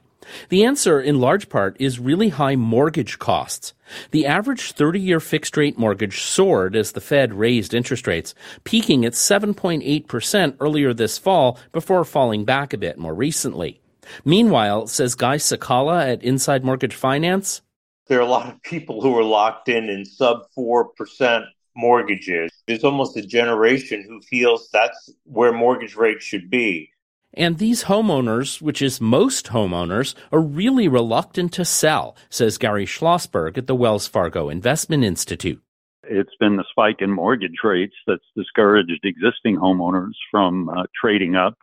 The 0.49 0.65
answer, 0.65 0.99
in 0.99 1.19
large 1.19 1.49
part, 1.49 1.77
is 1.79 1.99
really 1.99 2.29
high 2.29 2.55
mortgage 2.55 3.19
costs. 3.19 3.75
The 4.09 4.25
average 4.25 4.71
30 4.71 4.99
year 4.99 5.19
fixed 5.19 5.55
rate 5.55 5.77
mortgage 5.77 6.21
soared 6.21 6.75
as 6.75 6.93
the 6.93 6.99
Fed 6.99 7.35
raised 7.35 7.75
interest 7.75 8.07
rates, 8.07 8.33
peaking 8.63 9.05
at 9.05 9.13
7.8% 9.13 10.55
earlier 10.59 10.95
this 10.95 11.19
fall 11.19 11.59
before 11.73 12.03
falling 12.03 12.43
back 12.43 12.73
a 12.73 12.77
bit 12.79 12.97
more 12.97 13.13
recently. 13.13 13.79
Meanwhile, 14.25 14.87
says 14.87 15.13
Guy 15.13 15.35
Cecala 15.35 16.11
at 16.11 16.23
Inside 16.23 16.65
Mortgage 16.65 16.95
Finance, 16.95 17.61
there 18.07 18.17
are 18.17 18.23
a 18.23 18.25
lot 18.25 18.49
of 18.49 18.59
people 18.63 19.03
who 19.03 19.15
are 19.15 19.23
locked 19.23 19.69
in 19.69 19.89
in 19.89 20.05
sub 20.05 20.47
4% 20.57 21.45
mortgages. 21.75 22.51
There's 22.67 22.83
almost 22.83 23.17
a 23.17 23.21
generation 23.21 24.05
who 24.07 24.21
feels 24.21 24.69
that's 24.71 25.09
where 25.23 25.53
mortgage 25.53 25.95
rates 25.95 26.23
should 26.23 26.49
be. 26.49 26.91
And 27.33 27.57
these 27.57 27.85
homeowners, 27.85 28.61
which 28.61 28.81
is 28.81 28.99
most 28.99 29.47
homeowners, 29.47 30.15
are 30.31 30.41
really 30.41 30.87
reluctant 30.89 31.53
to 31.53 31.63
sell, 31.63 32.17
says 32.29 32.57
Gary 32.57 32.85
Schlossberg 32.85 33.57
at 33.57 33.67
the 33.67 33.75
Wells 33.75 34.05
Fargo 34.05 34.49
Investment 34.49 35.03
Institute. 35.05 35.61
It's 36.03 36.35
been 36.39 36.57
the 36.57 36.65
spike 36.69 36.97
in 36.99 37.11
mortgage 37.11 37.59
rates 37.63 37.95
that's 38.05 38.25
discouraged 38.35 39.05
existing 39.05 39.55
homeowners 39.55 40.11
from 40.29 40.67
uh, 40.67 40.83
trading 40.99 41.35
up 41.35 41.57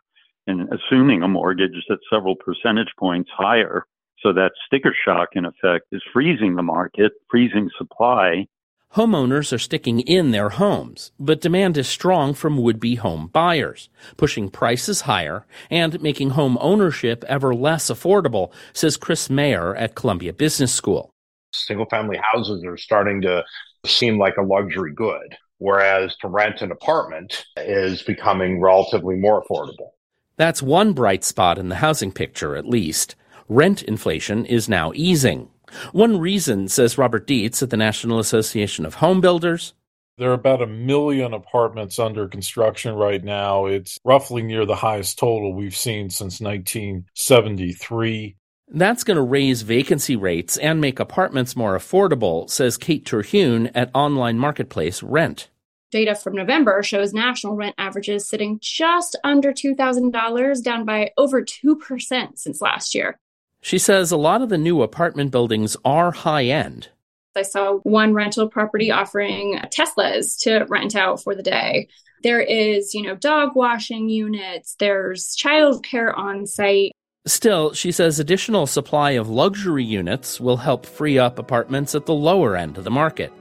and 0.47 0.67
assuming 0.73 1.21
a 1.21 1.27
mortgage 1.27 1.85
that's 1.87 2.01
several 2.11 2.35
percentage 2.35 2.91
points 2.97 3.29
higher. 3.31 3.85
So 4.23 4.33
that 4.33 4.51
sticker 4.65 4.95
shock, 5.05 5.29
in 5.33 5.45
effect, 5.45 5.85
is 5.91 6.01
freezing 6.11 6.55
the 6.55 6.63
market, 6.63 7.11
freezing 7.29 7.69
supply, 7.77 8.47
Homeowners 8.95 9.53
are 9.53 9.59
sticking 9.59 9.99
in 9.99 10.31
their 10.31 10.49
homes, 10.49 11.11
but 11.19 11.41
demand 11.41 11.77
is 11.77 11.87
strong 11.87 12.33
from 12.33 12.57
would-be 12.57 12.95
home 12.95 13.27
buyers, 13.27 13.87
pushing 14.17 14.49
prices 14.49 15.01
higher 15.01 15.45
and 15.69 16.01
making 16.01 16.31
home 16.31 16.57
ownership 16.59 17.23
ever 17.27 17.53
less 17.53 17.91
affordable, 17.91 18.51
says 18.73 18.97
Chris 18.97 19.29
Mayer 19.29 19.75
at 19.75 19.93
Columbia 19.93 20.33
Business 20.33 20.73
School. 20.73 21.11
Single 21.53 21.85
family 21.85 22.17
houses 22.17 22.63
are 22.65 22.77
starting 22.77 23.21
to 23.21 23.43
seem 23.85 24.17
like 24.17 24.37
a 24.37 24.43
luxury 24.43 24.93
good, 24.95 25.37
whereas 25.59 26.15
to 26.21 26.27
rent 26.27 26.63
an 26.63 26.71
apartment 26.71 27.45
is 27.57 28.01
becoming 28.01 28.59
relatively 28.59 29.15
more 29.15 29.43
affordable. 29.43 29.91
That's 30.35 30.63
one 30.63 30.93
bright 30.93 31.23
spot 31.23 31.59
in 31.59 31.69
the 31.69 31.75
housing 31.75 32.11
picture, 32.11 32.55
at 32.55 32.65
least. 32.65 33.15
Rent 33.47 33.83
inflation 33.83 34.47
is 34.47 34.67
now 34.67 34.91
easing. 34.95 35.49
One 35.91 36.19
reason, 36.19 36.67
says 36.67 36.97
Robert 36.97 37.27
Dietz 37.27 37.63
at 37.63 37.69
the 37.69 37.77
National 37.77 38.19
Association 38.19 38.85
of 38.85 38.95
Home 38.95 39.21
Builders, 39.21 39.73
there 40.19 40.31
are 40.31 40.33
about 40.33 40.61
a 40.61 40.67
million 40.67 41.33
apartments 41.33 41.97
under 41.97 42.27
construction 42.27 42.93
right 42.93 43.23
now. 43.23 43.67
It's 43.67 43.97
roughly 44.03 44.41
near 44.41 44.65
the 44.65 44.75
highest 44.75 45.17
total 45.17 45.53
we've 45.53 45.77
seen 45.77 46.09
since 46.09 46.41
1973. 46.41 48.35
That's 48.67 49.05
going 49.05 49.15
to 49.15 49.23
raise 49.23 49.61
vacancy 49.61 50.17
rates 50.17 50.57
and 50.57 50.81
make 50.81 50.99
apartments 50.99 51.55
more 51.55 51.77
affordable, 51.77 52.49
says 52.49 52.75
Kate 52.75 53.05
Terhune 53.05 53.67
at 53.67 53.89
online 53.93 54.37
marketplace 54.37 55.01
Rent. 55.01 55.47
Data 55.89 56.13
from 56.15 56.35
November 56.35 56.83
shows 56.83 57.13
national 57.13 57.55
rent 57.55 57.75
averages 57.77 58.27
sitting 58.27 58.59
just 58.61 59.17
under 59.23 59.53
$2,000, 59.53 60.63
down 60.63 60.83
by 60.83 61.11
over 61.17 61.41
2% 61.43 62.37
since 62.37 62.61
last 62.61 62.93
year. 62.93 63.17
She 63.61 63.77
says 63.77 64.11
a 64.11 64.17
lot 64.17 64.41
of 64.41 64.49
the 64.49 64.57
new 64.57 64.81
apartment 64.81 65.31
buildings 65.31 65.75
are 65.83 66.11
high 66.11 66.45
end. 66.45 66.89
I 67.35 67.43
saw 67.43 67.75
one 67.83 68.13
rental 68.13 68.49
property 68.49 68.91
offering 68.91 69.59
Teslas 69.65 70.39
to 70.41 70.65
rent 70.65 70.95
out 70.95 71.21
for 71.21 71.35
the 71.35 71.43
day. 71.43 71.87
There 72.23 72.41
is, 72.41 72.93
you 72.93 73.03
know, 73.03 73.15
dog 73.15 73.55
washing 73.55 74.09
units, 74.09 74.75
there's 74.79 75.35
childcare 75.37 76.17
on 76.17 76.45
site. 76.47 76.91
Still, 77.25 77.73
she 77.73 77.91
says 77.91 78.19
additional 78.19 78.65
supply 78.65 79.11
of 79.11 79.29
luxury 79.29 79.83
units 79.83 80.39
will 80.39 80.57
help 80.57 80.85
free 80.85 81.17
up 81.19 81.37
apartments 81.37 81.95
at 81.95 82.05
the 82.05 82.13
lower 82.13 82.55
end 82.55 82.77
of 82.77 82.83
the 82.83 82.91
market. 82.91 83.31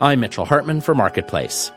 I'm 0.00 0.20
Mitchell 0.20 0.44
Hartman 0.44 0.80
for 0.80 0.94
Marketplace. 0.94 1.70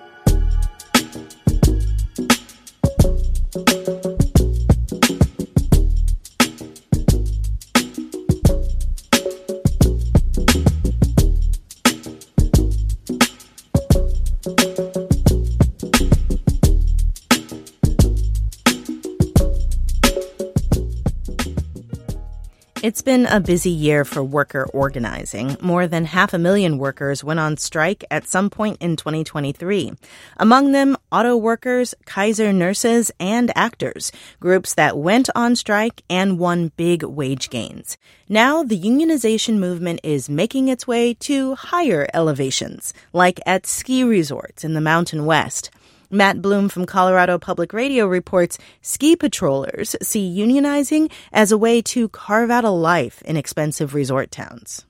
It's 22.84 23.04
been 23.04 23.28
a 23.28 23.40
busy 23.40 23.70
year 23.70 24.04
for 24.04 24.24
worker 24.24 24.68
organizing. 24.74 25.56
More 25.62 25.86
than 25.86 26.06
half 26.06 26.34
a 26.34 26.40
million 26.40 26.80
workers 26.80 27.24
went 27.24 27.40
on 27.40 27.58
strike 27.58 28.04
at 28.10 28.28
some 28.28 28.50
point 28.50 28.78
in 28.82 28.96
2023. 28.96 29.94
Among 30.38 30.72
them, 30.72 30.98
auto 31.12 31.38
workers, 31.38 31.94
Kaiser 32.06 32.52
nurses, 32.52 33.12
and 33.20 33.52
actors, 33.56 34.12
groups 34.40 34.74
that 34.74 34.98
went 34.98 35.30
on 35.36 35.56
strike 35.56 36.02
and 36.10 36.40
won 36.40 36.72
big 36.76 37.04
wage 37.04 37.52
gains. 37.52 38.00
Now, 38.28 38.64
the 38.64 38.82
unionization 38.82 39.60
movement 39.60 40.00
is 40.02 40.28
making 40.28 40.68
its 40.68 40.88
way 40.88 41.14
to 41.30 41.54
higher 41.54 42.08
elevations, 42.16 42.96
like 43.14 43.40
at 43.46 43.68
ski 43.68 44.04
resorts 44.04 44.64
in 44.64 44.74
the 44.74 44.82
Mountain 44.82 45.26
West. 45.26 45.70
Matt 46.12 46.42
Bloom 46.42 46.68
from 46.68 46.86
Colorado 46.86 47.40
Public 47.40 47.72
Radio 47.72 48.06
reports 48.06 48.58
ski 48.82 49.16
patrollers 49.16 49.96
see 50.02 50.38
unionizing 50.38 51.12
as 51.32 51.52
a 51.52 51.58
way 51.58 51.82
to 51.84 52.10
carve 52.10 52.52
out 52.52 52.66
a 52.66 52.70
life 52.70 53.22
in 53.22 53.38
expensive 53.38 53.94
resort 53.94 54.30
towns. 54.30 54.86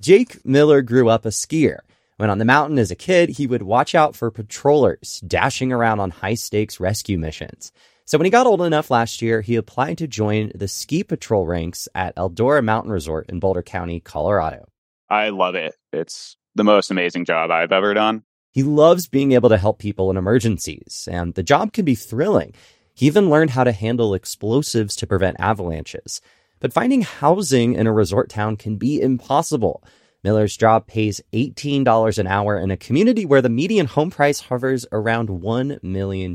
Jake 0.00 0.44
Miller 0.44 0.82
grew 0.82 1.08
up 1.08 1.24
a 1.24 1.30
skier. 1.30 1.78
When 2.16 2.30
on 2.30 2.38
the 2.38 2.44
mountain 2.44 2.78
as 2.78 2.90
a 2.90 2.96
kid, 2.96 3.30
he 3.30 3.46
would 3.46 3.62
watch 3.62 3.94
out 3.94 4.16
for 4.16 4.30
patrollers 4.30 5.22
dashing 5.26 5.72
around 5.72 6.00
on 6.00 6.10
high 6.10 6.34
stakes 6.34 6.80
rescue 6.80 7.18
missions. 7.18 7.72
So 8.04 8.18
when 8.18 8.24
he 8.24 8.30
got 8.30 8.46
old 8.46 8.62
enough 8.62 8.90
last 8.90 9.20
year, 9.20 9.40
he 9.40 9.56
applied 9.56 9.98
to 9.98 10.06
join 10.06 10.52
the 10.54 10.68
ski 10.68 11.02
patrol 11.04 11.46
ranks 11.46 11.88
at 11.94 12.14
Eldora 12.16 12.62
Mountain 12.62 12.92
Resort 12.92 13.28
in 13.28 13.40
Boulder 13.40 13.62
County, 13.62 14.00
Colorado. 14.00 14.66
I 15.10 15.30
love 15.30 15.54
it. 15.54 15.74
It's 15.92 16.36
the 16.54 16.64
most 16.64 16.90
amazing 16.90 17.24
job 17.24 17.50
I've 17.50 17.72
ever 17.72 17.94
done. 17.94 18.22
He 18.56 18.62
loves 18.62 19.06
being 19.06 19.32
able 19.32 19.50
to 19.50 19.58
help 19.58 19.78
people 19.78 20.10
in 20.10 20.16
emergencies, 20.16 21.06
and 21.12 21.34
the 21.34 21.42
job 21.42 21.74
can 21.74 21.84
be 21.84 21.94
thrilling. 21.94 22.54
He 22.94 23.04
even 23.04 23.28
learned 23.28 23.50
how 23.50 23.64
to 23.64 23.70
handle 23.70 24.14
explosives 24.14 24.96
to 24.96 25.06
prevent 25.06 25.36
avalanches. 25.38 26.22
But 26.58 26.72
finding 26.72 27.02
housing 27.02 27.74
in 27.74 27.86
a 27.86 27.92
resort 27.92 28.30
town 28.30 28.56
can 28.56 28.76
be 28.76 28.98
impossible. 28.98 29.84
Miller's 30.24 30.56
job 30.56 30.86
pays 30.86 31.20
$18 31.34 32.18
an 32.18 32.26
hour 32.26 32.58
in 32.58 32.70
a 32.70 32.78
community 32.78 33.26
where 33.26 33.42
the 33.42 33.50
median 33.50 33.84
home 33.84 34.10
price 34.10 34.40
hovers 34.40 34.86
around 34.90 35.28
$1 35.28 35.82
million. 35.82 36.34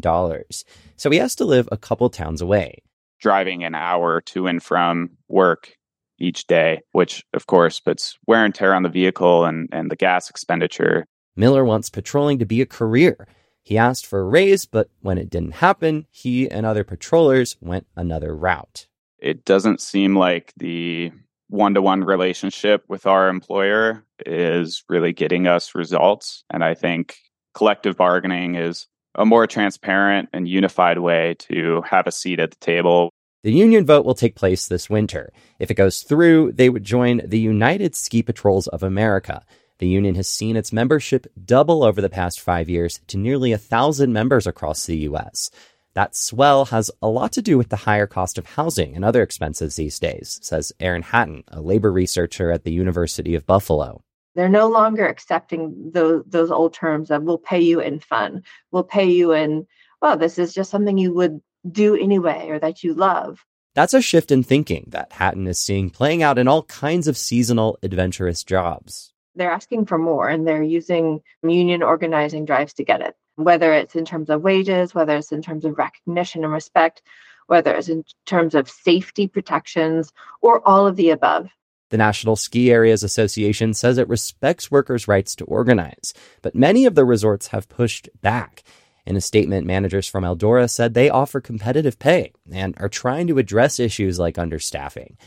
So 0.97 1.09
he 1.09 1.17
has 1.17 1.33
to 1.37 1.45
live 1.45 1.67
a 1.71 1.77
couple 1.77 2.11
towns 2.11 2.39
away. 2.39 2.83
Driving 3.19 3.63
an 3.63 3.73
hour 3.73 4.21
to 4.27 4.45
and 4.45 4.61
from 4.61 5.17
work 5.27 5.73
each 6.19 6.45
day, 6.45 6.81
which 6.91 7.23
of 7.33 7.47
course 7.47 7.79
puts 7.79 8.19
wear 8.27 8.45
and 8.45 8.53
tear 8.53 8.75
on 8.75 8.83
the 8.83 8.89
vehicle 8.89 9.45
and, 9.45 9.69
and 9.71 9.89
the 9.89 9.95
gas 9.95 10.29
expenditure. 10.29 11.07
Miller 11.35 11.63
wants 11.63 11.89
patrolling 11.89 12.39
to 12.39 12.45
be 12.45 12.61
a 12.61 12.65
career. 12.65 13.27
He 13.63 13.77
asked 13.77 14.05
for 14.05 14.19
a 14.19 14.25
raise, 14.25 14.65
but 14.65 14.89
when 15.01 15.17
it 15.17 15.29
didn't 15.29 15.55
happen, 15.55 16.07
he 16.09 16.49
and 16.49 16.65
other 16.65 16.83
patrollers 16.83 17.57
went 17.61 17.87
another 17.95 18.35
route. 18.35 18.87
It 19.19 19.45
doesn't 19.45 19.81
seem 19.81 20.17
like 20.17 20.51
the 20.57 21.11
one 21.47 21.73
to 21.75 21.81
one 21.81 22.03
relationship 22.03 22.83
with 22.87 23.05
our 23.05 23.27
employer 23.27 24.03
is 24.25 24.83
really 24.89 25.13
getting 25.13 25.47
us 25.47 25.75
results. 25.75 26.43
And 26.49 26.63
I 26.63 26.73
think 26.73 27.17
collective 27.53 27.97
bargaining 27.97 28.55
is 28.55 28.87
a 29.15 29.25
more 29.25 29.45
transparent 29.45 30.29
and 30.33 30.47
unified 30.47 30.99
way 30.99 31.35
to 31.39 31.81
have 31.81 32.07
a 32.07 32.11
seat 32.11 32.39
at 32.39 32.51
the 32.51 32.57
table. 32.57 33.11
The 33.43 33.51
union 33.51 33.85
vote 33.85 34.05
will 34.05 34.15
take 34.15 34.35
place 34.35 34.67
this 34.67 34.89
winter. 34.89 35.33
If 35.59 35.69
it 35.69 35.75
goes 35.75 36.03
through, 36.03 36.53
they 36.53 36.69
would 36.69 36.83
join 36.83 37.21
the 37.25 37.39
United 37.39 37.95
Ski 37.95 38.23
Patrols 38.23 38.67
of 38.67 38.83
America. 38.83 39.43
The 39.81 39.87
union 39.87 40.13
has 40.13 40.27
seen 40.27 40.57
its 40.57 40.71
membership 40.71 41.25
double 41.43 41.83
over 41.83 42.01
the 42.01 42.09
past 42.09 42.39
five 42.39 42.69
years 42.69 43.01
to 43.07 43.17
nearly 43.17 43.51
a 43.51 43.57
thousand 43.57 44.13
members 44.13 44.45
across 44.45 44.85
the 44.85 44.97
U.S. 45.09 45.49
That 45.95 46.15
swell 46.15 46.65
has 46.65 46.91
a 47.01 47.07
lot 47.07 47.31
to 47.31 47.41
do 47.41 47.57
with 47.57 47.69
the 47.69 47.77
higher 47.77 48.05
cost 48.05 48.37
of 48.37 48.45
housing 48.45 48.95
and 48.95 49.03
other 49.03 49.23
expenses 49.23 49.75
these 49.75 49.97
days, 49.97 50.39
says 50.43 50.71
Erin 50.79 51.01
Hatton, 51.01 51.45
a 51.47 51.61
labor 51.61 51.91
researcher 51.91 52.51
at 52.51 52.63
the 52.63 52.71
University 52.71 53.33
of 53.33 53.47
Buffalo. 53.47 54.03
They're 54.35 54.49
no 54.49 54.67
longer 54.67 55.07
accepting 55.07 55.89
those 55.91 56.25
those 56.27 56.51
old 56.51 56.75
terms 56.75 57.09
of 57.09 57.23
we'll 57.23 57.39
pay 57.39 57.61
you 57.61 57.79
in 57.79 58.01
fun, 58.01 58.43
we'll 58.69 58.83
pay 58.83 59.09
you 59.09 59.31
in 59.31 59.65
well, 59.99 60.15
this 60.15 60.37
is 60.37 60.53
just 60.53 60.69
something 60.69 60.99
you 60.99 61.11
would 61.15 61.41
do 61.67 61.95
anyway 61.95 62.49
or 62.49 62.59
that 62.59 62.83
you 62.83 62.93
love. 62.93 63.43
That's 63.73 63.95
a 63.95 64.01
shift 64.01 64.29
in 64.29 64.43
thinking 64.43 64.89
that 64.89 65.13
Hatton 65.13 65.47
is 65.47 65.59
seeing 65.59 65.89
playing 65.89 66.21
out 66.21 66.37
in 66.37 66.47
all 66.47 66.61
kinds 66.65 67.07
of 67.07 67.17
seasonal, 67.17 67.79
adventurous 67.81 68.43
jobs. 68.43 69.10
They're 69.35 69.51
asking 69.51 69.85
for 69.85 69.97
more 69.97 70.27
and 70.27 70.47
they're 70.47 70.63
using 70.63 71.21
union 71.43 71.83
organizing 71.83 72.45
drives 72.45 72.73
to 72.73 72.83
get 72.83 73.01
it 73.01 73.15
whether 73.35 73.73
it's 73.73 73.95
in 73.95 74.05
terms 74.05 74.29
of 74.29 74.41
wages, 74.41 74.93
whether 74.93 75.15
it's 75.17 75.31
in 75.31 75.41
terms 75.41 75.65
of 75.65 75.77
recognition 75.77 76.43
and 76.43 76.53
respect, 76.53 77.01
whether 77.47 77.73
it's 77.73 77.89
in 77.89 78.03
terms 78.25 78.55
of 78.55 78.69
safety 78.69 79.27
protections, 79.27 80.11
or 80.41 80.65
all 80.67 80.87
of 80.87 80.95
the 80.95 81.09
above. 81.09 81.49
The 81.89 81.97
National 81.97 82.37
Ski 82.37 82.71
Areas 82.71 83.03
Association 83.03 83.73
says 83.73 83.97
it 83.97 84.07
respects 84.07 84.71
workers' 84.71 85.07
rights 85.07 85.35
to 85.35 85.45
organize, 85.45 86.13
but 86.41 86.55
many 86.55 86.85
of 86.85 86.95
the 86.95 87.03
resorts 87.03 87.47
have 87.47 87.67
pushed 87.67 88.09
back. 88.21 88.63
In 89.05 89.17
a 89.17 89.21
statement, 89.21 89.67
managers 89.67 90.07
from 90.07 90.23
Eldora 90.23 90.69
said 90.69 90.93
they 90.93 91.09
offer 91.09 91.41
competitive 91.41 91.99
pay 91.99 92.31
and 92.53 92.75
are 92.79 92.87
trying 92.87 93.27
to 93.27 93.39
address 93.39 93.79
issues 93.79 94.19
like 94.19 94.35
understaffing. 94.35 95.17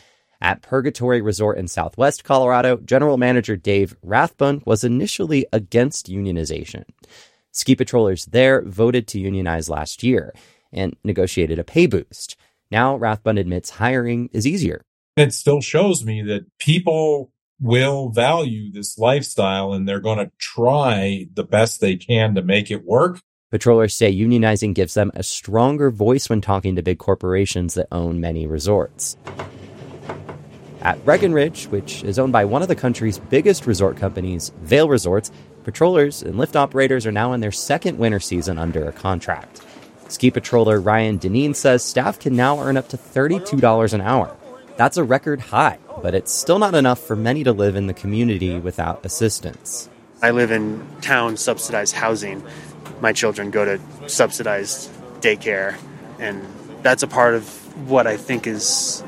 At 0.40 0.62
Purgatory 0.62 1.23
Resort 1.23 1.59
in 1.59 1.68
Southwest 1.68 2.25
Colorado, 2.25 2.77
General 2.79 3.16
Manager 3.16 3.57
Dave 3.57 3.97
Rathbun 4.03 4.62
was 4.66 4.85
initially 4.85 5.47
against 5.53 6.09
unionization. 6.09 6.85
Ski 7.53 7.75
patrollers 7.77 8.27
there 8.27 8.62
voted 8.62 9.07
to 9.09 9.20
unionize 9.20 9.70
last 9.70 10.03
year 10.03 10.35
and 10.73 10.97
negotiated 11.05 11.59
a 11.59 11.64
pay 11.64 11.87
boost. 11.87 12.37
Now 12.70 12.97
Rathbun 12.97 13.38
admits 13.38 13.70
hiring 13.70 14.29
is 14.33 14.47
easier. 14.47 14.83
It 15.16 15.33
still 15.33 15.61
shows 15.61 16.05
me 16.05 16.23
that 16.23 16.47
people 16.59 17.31
will 17.61 18.09
value 18.09 18.73
this 18.73 18.99
lifestyle 18.99 19.73
and 19.73 19.88
they're 19.88 20.01
going 20.01 20.18
to 20.18 20.33
try 20.38 21.27
the 21.33 21.44
best 21.44 21.81
they 21.81 21.97
can 21.97 22.35
to 22.35 22.42
make 22.42 22.70
it 22.70 22.85
work. 22.85 23.20
Patrollers 23.51 23.94
say 23.94 24.12
unionizing 24.12 24.75
gives 24.75 24.94
them 24.94 25.12
a 25.14 25.23
stronger 25.23 25.92
voice 25.92 26.29
when 26.29 26.40
talking 26.40 26.75
to 26.75 26.83
big 26.83 26.99
corporations 26.99 27.75
that 27.75 27.87
own 27.92 28.20
many 28.20 28.49
resorts. 28.49 29.16
At 30.85 31.05
Breckenridge, 31.05 31.64
which 31.66 32.05
is 32.05 32.18
owned 32.18 32.33
by 32.33 32.44
one 32.44 32.62
of 32.62 32.68
the 32.68 32.77
country's 32.77 33.18
biggest 33.18 33.66
resort 33.66 33.97
companies, 33.97 34.53
Vail 34.62 34.88
Resorts, 34.88 35.31
Patrollers 35.64 36.23
and 36.23 36.37
lift 36.37 36.57
operators 36.57 37.07
are 37.07 37.12
now 37.12 37.33
in 37.33 37.40
their 37.40 37.51
second 37.51 37.99
winter 37.99 38.20
season 38.20 38.59
under 38.59 38.87
a 38.87 38.92
contract. 38.92 39.62
Ski 40.09 40.31
patroller 40.31 40.85
Ryan 40.85 41.18
Deneen 41.18 41.57
says 41.57 41.83
staff 41.83 42.18
can 42.18 42.37
now 42.37 42.61
earn 42.61 42.77
up 42.77 42.88
to 42.90 42.99
$32 42.99 43.94
an 43.94 44.03
hour. 44.03 44.37
That's 44.77 44.99
a 44.99 45.05
record 45.05 45.40
high, 45.40 45.79
but 46.03 46.14
it's 46.14 46.33
still 46.33 46.59
not 46.59 46.75
enough 46.75 46.99
for 46.99 47.16
many 47.16 47.44
to 47.44 47.53
live 47.53 47.77
in 47.77 47.87
the 47.87 47.94
community 47.94 48.59
without 48.59 49.05
assistance. 49.07 49.88
I 50.20 50.33
live 50.33 50.51
in 50.51 50.87
town 51.01 51.38
subsidized 51.38 51.94
housing. 51.94 52.42
My 53.01 53.14
children 53.14 53.51
go 53.51 53.64
to 53.64 53.81
subsidized 54.09 54.90
daycare, 55.23 55.79
and 56.18 56.47
that's 56.83 57.03
a 57.03 57.09
part 57.09 57.35
of 57.35 57.49
what 57.88 58.07
I 58.07 58.18
think 58.18 58.47
is 58.47 59.03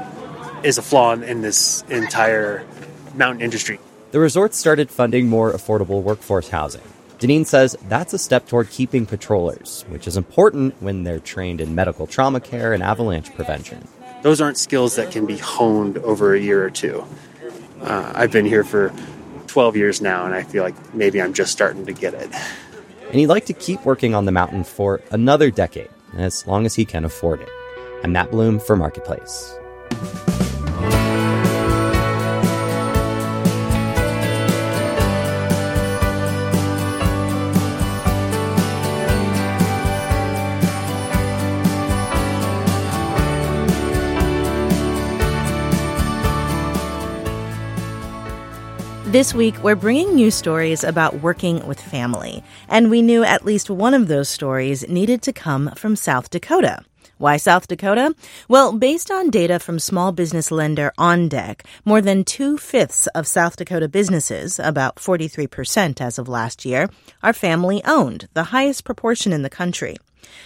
is 0.63 0.79
a 0.79 0.83
flaw 0.83 1.13
in 1.13 1.43
this 1.43 1.83
entire 1.89 2.65
mountain 3.15 3.43
industry. 3.43 3.79
The 4.13 4.21
resort 4.21 4.55
started 4.55 4.91
funding 4.91 5.29
more 5.29 5.53
affordable 5.53 6.03
workforce 6.03 6.49
housing. 6.49 6.83
Deneen 7.19 7.47
says 7.47 7.77
that's 7.89 8.13
a 8.13 8.19
step 8.19 8.47
toward 8.47 8.71
keeping 8.71 9.07
patrollers, 9.07 9.85
which 9.89 10.07
is 10.07 10.17
important 10.17 10.81
when 10.83 11.05
they're 11.05 11.19
trained 11.19 11.61
in 11.61 11.75
medical 11.75 12.07
trauma 12.07 12.41
care 12.41 12.73
and 12.73 12.83
avalanche 12.83 13.35
prevention. 13.35 13.89
Those 14.23 14.41
aren't 14.41 14.59
skills 14.59 14.97
that 14.97 15.13
can 15.13 15.25
be 15.25 15.39
honed 15.39 15.99
over 15.99 16.35
a 16.35 16.41
year 16.41 16.65
or 16.65 16.71
two. 16.71 17.07
Uh, 17.81 18.13
I've 18.15 18.33
been 18.33 18.45
here 18.45 18.65
for 18.65 18.93
12 19.47 19.77
years 19.77 20.01
now, 20.01 20.27
and 20.27 20.35
I 20.35 20.43
feel 20.43 20.63
like 20.63 20.95
maybe 20.95 21.23
I'm 21.23 21.33
just 21.33 21.53
starting 21.53 21.87
to 21.87 21.93
get 21.93 22.13
it. 22.13 22.31
And 23.07 23.15
he'd 23.15 23.29
like 23.29 23.47
to 23.47 23.53
keep 23.53 23.85
working 23.85 24.15
on 24.15 24.25
the 24.25 24.33
mountain 24.33 24.65
for 24.65 25.01
another 25.11 25.51
decade, 25.51 25.89
as 26.17 26.47
long 26.47 26.67
as 26.67 26.75
he 26.75 26.85
can 26.85 27.05
afford 27.05 27.41
it. 27.41 27.49
I'm 28.03 28.13
Matt 28.13 28.31
Bloom 28.31 28.59
for 28.59 28.77
Marketplace. 28.77 29.57
This 49.17 49.33
week, 49.33 49.57
we're 49.63 49.77
bringing 49.77 50.19
you 50.19 50.31
stories 50.31 50.85
about 50.85 51.23
working 51.23 51.67
with 51.67 51.81
family, 51.81 52.45
and 52.69 52.91
we 52.91 53.01
knew 53.01 53.25
at 53.25 53.47
least 53.47 53.71
one 53.71 53.95
of 53.95 54.09
those 54.09 54.29
stories 54.29 54.87
needed 54.91 55.23
to 55.23 55.33
come 55.33 55.71
from 55.75 55.97
South 55.97 56.29
Dakota. 56.29 56.85
Why 57.17 57.39
South 57.39 57.67
Dakota? 57.67 58.15
Well, 58.47 58.77
based 58.77 59.11
on 59.11 59.31
data 59.31 59.59
from 59.59 59.79
small 59.79 60.13
business 60.13 60.51
lender 60.51 60.93
OnDeck, 60.99 61.63
more 61.87 62.03
than 62.03 62.25
two 62.25 62.59
fifths 62.59 63.07
of 63.15 63.27
South 63.27 63.57
Dakota 63.57 63.89
businesses, 63.89 64.59
about 64.59 64.97
43% 64.97 65.99
as 66.03 66.19
of 66.19 66.29
last 66.29 66.67
year, 66.67 66.91
are 67.23 67.33
family 67.33 67.83
owned, 67.87 68.29
the 68.35 68.53
highest 68.53 68.85
proportion 68.85 69.33
in 69.33 69.41
the 69.41 69.49
country. 69.49 69.97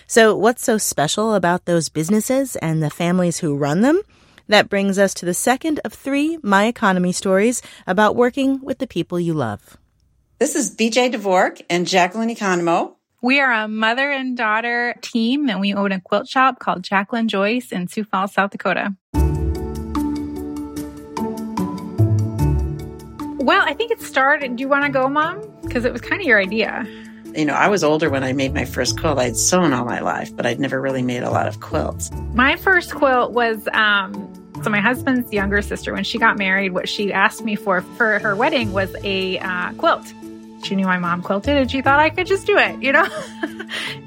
So, 0.07 0.37
what's 0.37 0.63
so 0.63 0.79
special 0.79 1.35
about 1.35 1.65
those 1.65 1.89
businesses 1.89 2.55
and 2.55 2.81
the 2.81 2.91
families 2.91 3.39
who 3.39 3.57
run 3.57 3.81
them? 3.81 4.01
That 4.51 4.69
brings 4.69 4.99
us 4.99 5.15
to 5.15 5.25
the 5.25 5.33
second 5.33 5.79
of 5.85 5.93
three 5.93 6.37
My 6.43 6.65
Economy 6.65 7.13
stories 7.13 7.63
about 7.87 8.17
working 8.17 8.61
with 8.65 8.79
the 8.79 8.87
people 8.89 9.21
you 9.21 9.33
love. 9.33 9.79
This 10.41 10.57
is 10.57 10.75
BJ 10.75 11.13
Dvorak 11.13 11.63
and 11.71 11.87
Jacqueline 11.87 12.31
Economou. 12.31 12.97
We 13.23 13.39
are 13.39 13.53
a 13.53 13.69
mother 13.69 14.11
and 14.11 14.37
daughter 14.37 14.97
team, 15.03 15.49
and 15.49 15.61
we 15.61 15.73
own 15.73 15.93
a 15.93 16.01
quilt 16.01 16.27
shop 16.27 16.59
called 16.59 16.83
Jacqueline 16.83 17.29
Joyce 17.29 17.71
in 17.71 17.87
Sioux 17.87 18.03
Falls, 18.03 18.35
South 18.35 18.51
Dakota. 18.51 18.97
Well, 23.39 23.63
I 23.65 23.73
think 23.73 23.93
it 23.93 24.01
started. 24.03 24.57
Do 24.57 24.63
you 24.63 24.69
want 24.69 24.85
to 24.85 24.91
go, 24.91 25.09
Mom? 25.09 25.49
Because 25.63 25.85
it 25.85 25.93
was 25.93 26.01
kind 26.01 26.21
of 26.21 26.27
your 26.27 26.41
idea. 26.41 26.89
You 27.37 27.45
know, 27.45 27.55
I 27.55 27.69
was 27.69 27.85
older 27.85 28.11
when 28.11 28.25
I 28.25 28.33
made 28.33 28.53
my 28.53 28.65
first 28.65 28.99
quilt. 28.99 29.21
I'd 29.21 29.37
sewn 29.37 29.73
all 29.73 29.85
my 29.85 30.01
life, 30.01 30.35
but 30.35 30.45
I'd 30.45 30.59
never 30.59 30.81
really 30.81 31.03
made 31.03 31.23
a 31.23 31.31
lot 31.31 31.47
of 31.47 31.61
quilts. 31.61 32.11
My 32.35 32.57
first 32.57 32.93
quilt 32.93 33.31
was 33.31 33.69
um, 33.73 34.40
so 34.63 34.71
my 34.71 34.81
husband's 34.81 35.33
younger 35.33 35.63
sister, 35.63 35.93
when 35.93 36.05
she 36.05 36.19
got 36.19 36.37
married, 36.37 36.73
what 36.73 36.89
she 36.89 37.13
asked 37.13 37.45
me 37.45 37.57
for 37.57 37.81
for 37.81 38.19
her 38.19 38.37
wedding 38.37 38.73
was 38.73 38.95
a 39.03 39.39
uh, 39.39 39.73
quilt. 39.75 40.13
She 40.63 40.77
knew 40.77 40.85
my 40.85 40.99
mom 40.99 41.23
quilted 41.23 41.57
and 41.57 41.71
she 41.71 41.81
thought 41.81 41.99
I 41.99 42.11
could 42.11 42.27
just 42.27 42.47
do 42.47 42.59
it, 42.59 42.83
you 42.83 42.93
know? 42.93 43.05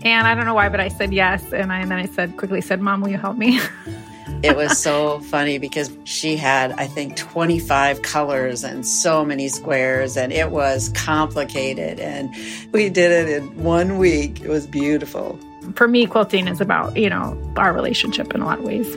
and 0.04 0.28
I 0.28 0.36
don't 0.36 0.46
know 0.46 0.54
why, 0.54 0.70
but 0.70 0.80
I 0.80 0.90
said 0.90 1.14
yes. 1.14 1.52
And, 1.52 1.72
I, 1.72 1.80
and 1.80 1.90
then 1.90 1.98
I 1.98 2.06
said, 2.06 2.38
quickly 2.38 2.62
said, 2.62 2.80
Mom, 2.80 3.02
will 3.02 3.10
you 3.10 3.18
help 3.18 3.38
me? 3.38 3.60
it 4.44 4.56
was 4.56 4.78
so 4.78 5.20
funny 5.22 5.58
because 5.58 5.92
she 6.04 6.36
had, 6.38 6.72
I 6.74 6.86
think, 6.86 7.18
25 7.18 8.02
colors 8.04 8.64
and 8.64 8.86
so 8.86 9.26
many 9.26 9.48
squares, 9.48 10.16
and 10.16 10.32
it 10.32 10.52
was 10.52 10.90
complicated. 10.90 12.00
And 12.00 12.36
we 12.72 12.90
did 12.90 13.12
it 13.12 13.30
in 13.30 13.64
one 13.64 13.98
week. 13.98 14.42
It 14.42 14.50
was 14.50 14.68
beautiful. 14.68 15.40
For 15.76 15.88
me, 15.88 16.06
quilting 16.06 16.48
is 16.48 16.62
about, 16.62 16.98
you 16.98 17.10
know, 17.10 17.36
our 17.58 17.74
relationship 17.74 18.36
in 18.36 18.42
a 18.42 18.46
lot 18.46 18.60
of 18.60 18.66
ways. 18.66 18.96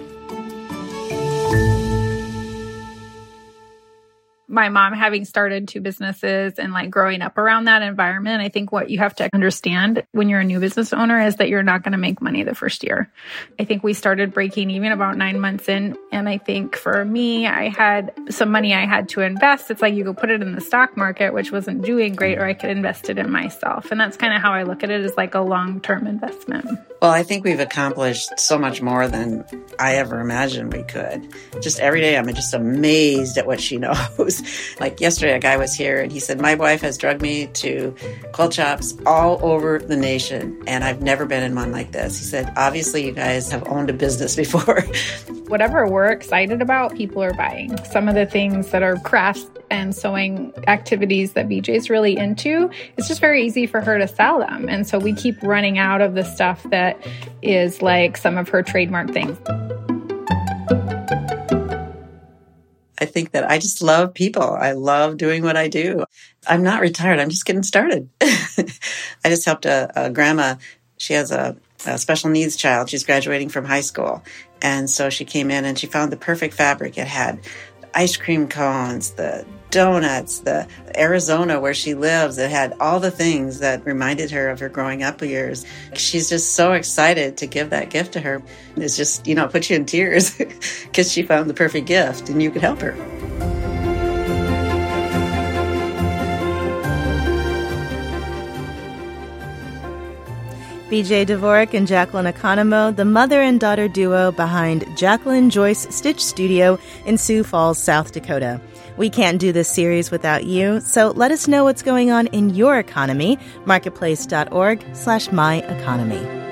My 4.56 4.70
mom 4.70 4.94
having 4.94 5.26
started 5.26 5.68
two 5.68 5.82
businesses 5.82 6.54
and 6.58 6.72
like 6.72 6.90
growing 6.90 7.20
up 7.20 7.36
around 7.36 7.66
that 7.66 7.82
environment, 7.82 8.40
I 8.40 8.48
think 8.48 8.72
what 8.72 8.88
you 8.88 8.98
have 8.98 9.14
to 9.16 9.28
understand 9.34 10.02
when 10.12 10.30
you're 10.30 10.40
a 10.40 10.44
new 10.44 10.58
business 10.58 10.94
owner 10.94 11.20
is 11.20 11.36
that 11.36 11.50
you're 11.50 11.62
not 11.62 11.82
going 11.82 11.92
to 11.92 11.98
make 11.98 12.22
money 12.22 12.42
the 12.42 12.54
first 12.54 12.82
year. 12.82 13.12
I 13.60 13.64
think 13.64 13.84
we 13.84 13.92
started 13.92 14.32
breaking 14.32 14.70
even 14.70 14.92
about 14.92 15.18
nine 15.18 15.38
months 15.40 15.68
in. 15.68 15.96
And 16.10 16.26
I 16.26 16.38
think 16.38 16.74
for 16.74 17.04
me, 17.04 17.46
I 17.46 17.68
had 17.68 18.12
some 18.30 18.50
money 18.50 18.74
I 18.74 18.86
had 18.86 19.10
to 19.10 19.20
invest. 19.20 19.70
It's 19.70 19.82
like 19.82 19.94
you 19.94 20.04
go 20.04 20.14
put 20.14 20.30
it 20.30 20.40
in 20.40 20.54
the 20.54 20.62
stock 20.62 20.96
market, 20.96 21.34
which 21.34 21.52
wasn't 21.52 21.82
doing 21.82 22.14
great, 22.14 22.38
or 22.38 22.46
I 22.46 22.54
could 22.54 22.70
invest 22.70 23.10
it 23.10 23.18
in 23.18 23.30
myself. 23.30 23.90
And 23.90 24.00
that's 24.00 24.16
kind 24.16 24.34
of 24.34 24.40
how 24.40 24.52
I 24.52 24.62
look 24.62 24.82
at 24.82 24.90
it 24.90 25.04
as 25.04 25.14
like 25.18 25.34
a 25.34 25.40
long 25.40 25.80
term 25.82 26.06
investment. 26.06 26.66
Well, 27.02 27.10
I 27.10 27.22
think 27.22 27.44
we've 27.44 27.60
accomplished 27.60 28.38
so 28.38 28.58
much 28.58 28.80
more 28.80 29.06
than 29.06 29.44
I 29.78 29.96
ever 29.96 30.20
imagined 30.20 30.72
we 30.72 30.82
could. 30.82 31.28
Just 31.60 31.78
every 31.78 32.00
day, 32.00 32.16
I'm 32.16 32.26
just 32.28 32.54
amazed 32.54 33.36
at 33.36 33.46
what 33.46 33.60
she 33.60 33.76
knows. 33.78 34.42
Like 34.80 35.00
yesterday, 35.00 35.34
a 35.34 35.38
guy 35.38 35.56
was 35.58 35.74
here 35.74 36.00
and 36.00 36.10
he 36.10 36.20
said, 36.20 36.40
My 36.40 36.54
wife 36.54 36.80
has 36.80 36.96
drugged 36.96 37.20
me 37.20 37.48
to 37.48 37.94
quilt 38.32 38.54
shops 38.54 38.96
all 39.04 39.38
over 39.44 39.78
the 39.78 39.96
nation, 39.96 40.62
and 40.66 40.84
I've 40.84 41.02
never 41.02 41.26
been 41.26 41.42
in 41.42 41.54
one 41.54 41.70
like 41.70 41.92
this. 41.92 42.18
He 42.18 42.24
said, 42.24 42.52
Obviously, 42.56 43.04
you 43.04 43.12
guys 43.12 43.50
have 43.50 43.68
owned 43.68 43.90
a 43.90 43.94
business 43.94 44.34
before. 44.46 44.80
Whatever 45.48 45.86
we're 45.86 46.10
excited 46.10 46.62
about, 46.62 46.94
people 46.94 47.22
are 47.22 47.34
buying. 47.34 47.76
Some 47.84 48.08
of 48.08 48.14
the 48.14 48.26
things 48.26 48.70
that 48.70 48.82
are 48.82 48.96
crafts 48.96 49.46
and 49.70 49.94
sewing 49.94 50.52
activities 50.66 51.32
that 51.32 51.48
BJ's 51.48 51.90
really 51.90 52.16
into, 52.16 52.70
it's 52.96 53.08
just 53.08 53.20
very 53.20 53.44
easy 53.44 53.66
for 53.66 53.80
her 53.80 53.98
to 53.98 54.08
sell 54.08 54.38
them. 54.38 54.68
And 54.68 54.86
so 54.86 54.98
we 54.98 55.12
keep 55.12 55.42
running 55.42 55.78
out 55.78 56.00
of 56.00 56.14
the 56.14 56.24
stuff 56.24 56.62
that 56.70 56.98
is 57.42 57.82
like 57.82 58.16
some 58.16 58.38
of 58.38 58.48
her 58.48 58.62
trademark 58.62 59.10
things. 59.10 59.38
I 62.98 63.04
think 63.04 63.32
that 63.32 63.50
I 63.50 63.58
just 63.58 63.82
love 63.82 64.14
people. 64.14 64.42
I 64.42 64.72
love 64.72 65.16
doing 65.16 65.42
what 65.42 65.56
I 65.56 65.68
do. 65.68 66.04
I'm 66.46 66.62
not 66.62 66.80
retired. 66.80 67.20
I'm 67.20 67.28
just 67.28 67.44
getting 67.44 67.62
started. 67.62 68.08
I 68.20 69.28
just 69.28 69.44
helped 69.44 69.66
a, 69.66 69.90
a 69.94 70.10
grandma. 70.10 70.56
She 70.96 71.12
has 71.12 71.30
a, 71.30 71.56
a, 71.86 71.98
special 71.98 72.30
needs 72.30 72.56
child. 72.56 72.88
She's 72.88 73.04
graduating 73.04 73.50
from 73.50 73.66
high 73.66 73.82
school. 73.82 74.22
And 74.62 74.88
so 74.88 75.10
she 75.10 75.26
came 75.26 75.50
in 75.50 75.66
and 75.66 75.78
she 75.78 75.86
found 75.86 76.10
the 76.10 76.16
perfect 76.16 76.54
fabric. 76.54 76.96
It 76.96 77.06
had 77.06 77.40
ice 77.96 78.16
cream 78.16 78.46
cones, 78.46 79.12
the 79.12 79.44
donuts, 79.70 80.40
the 80.40 80.68
Arizona 80.96 81.58
where 81.58 81.74
she 81.74 81.94
lives. 81.94 82.38
It 82.38 82.50
had 82.50 82.76
all 82.78 83.00
the 83.00 83.10
things 83.10 83.58
that 83.60 83.84
reminded 83.84 84.30
her 84.30 84.48
of 84.48 84.60
her 84.60 84.68
growing 84.68 85.02
up 85.02 85.20
years. 85.22 85.66
She's 85.94 86.28
just 86.28 86.54
so 86.54 86.72
excited 86.72 87.38
to 87.38 87.46
give 87.46 87.70
that 87.70 87.90
gift 87.90 88.12
to 88.12 88.20
her. 88.20 88.42
It's 88.76 88.96
just, 88.96 89.26
you 89.26 89.34
know, 89.34 89.46
it 89.46 89.52
puts 89.52 89.70
you 89.70 89.76
in 89.76 89.86
tears 89.86 90.36
because 90.84 91.10
she 91.10 91.22
found 91.22 91.50
the 91.50 91.54
perfect 91.54 91.86
gift 91.86 92.28
and 92.28 92.42
you 92.42 92.50
could 92.50 92.62
help 92.62 92.80
her. 92.80 93.55
BJ 100.96 101.26
Dvorak 101.26 101.74
and 101.74 101.86
Jacqueline 101.86 102.24
Economou, 102.24 102.96
the 102.96 103.04
mother 103.04 103.42
and 103.42 103.60
daughter 103.60 103.86
duo 103.86 104.32
behind 104.32 104.86
Jacqueline 104.96 105.50
Joyce 105.50 105.86
Stitch 105.94 106.24
Studio 106.24 106.78
in 107.04 107.18
Sioux 107.18 107.44
Falls, 107.44 107.76
South 107.76 108.12
Dakota. 108.12 108.62
We 108.96 109.10
can't 109.10 109.38
do 109.38 109.52
this 109.52 109.68
series 109.68 110.10
without 110.10 110.44
you, 110.44 110.80
so 110.80 111.10
let 111.10 111.32
us 111.32 111.48
know 111.48 111.64
what's 111.64 111.82
going 111.82 112.10
on 112.10 112.28
in 112.28 112.54
your 112.54 112.78
economy. 112.78 113.38
Marketplace.org 113.66 114.82
slash 114.94 115.30
my 115.30 115.56
economy. 115.56 116.46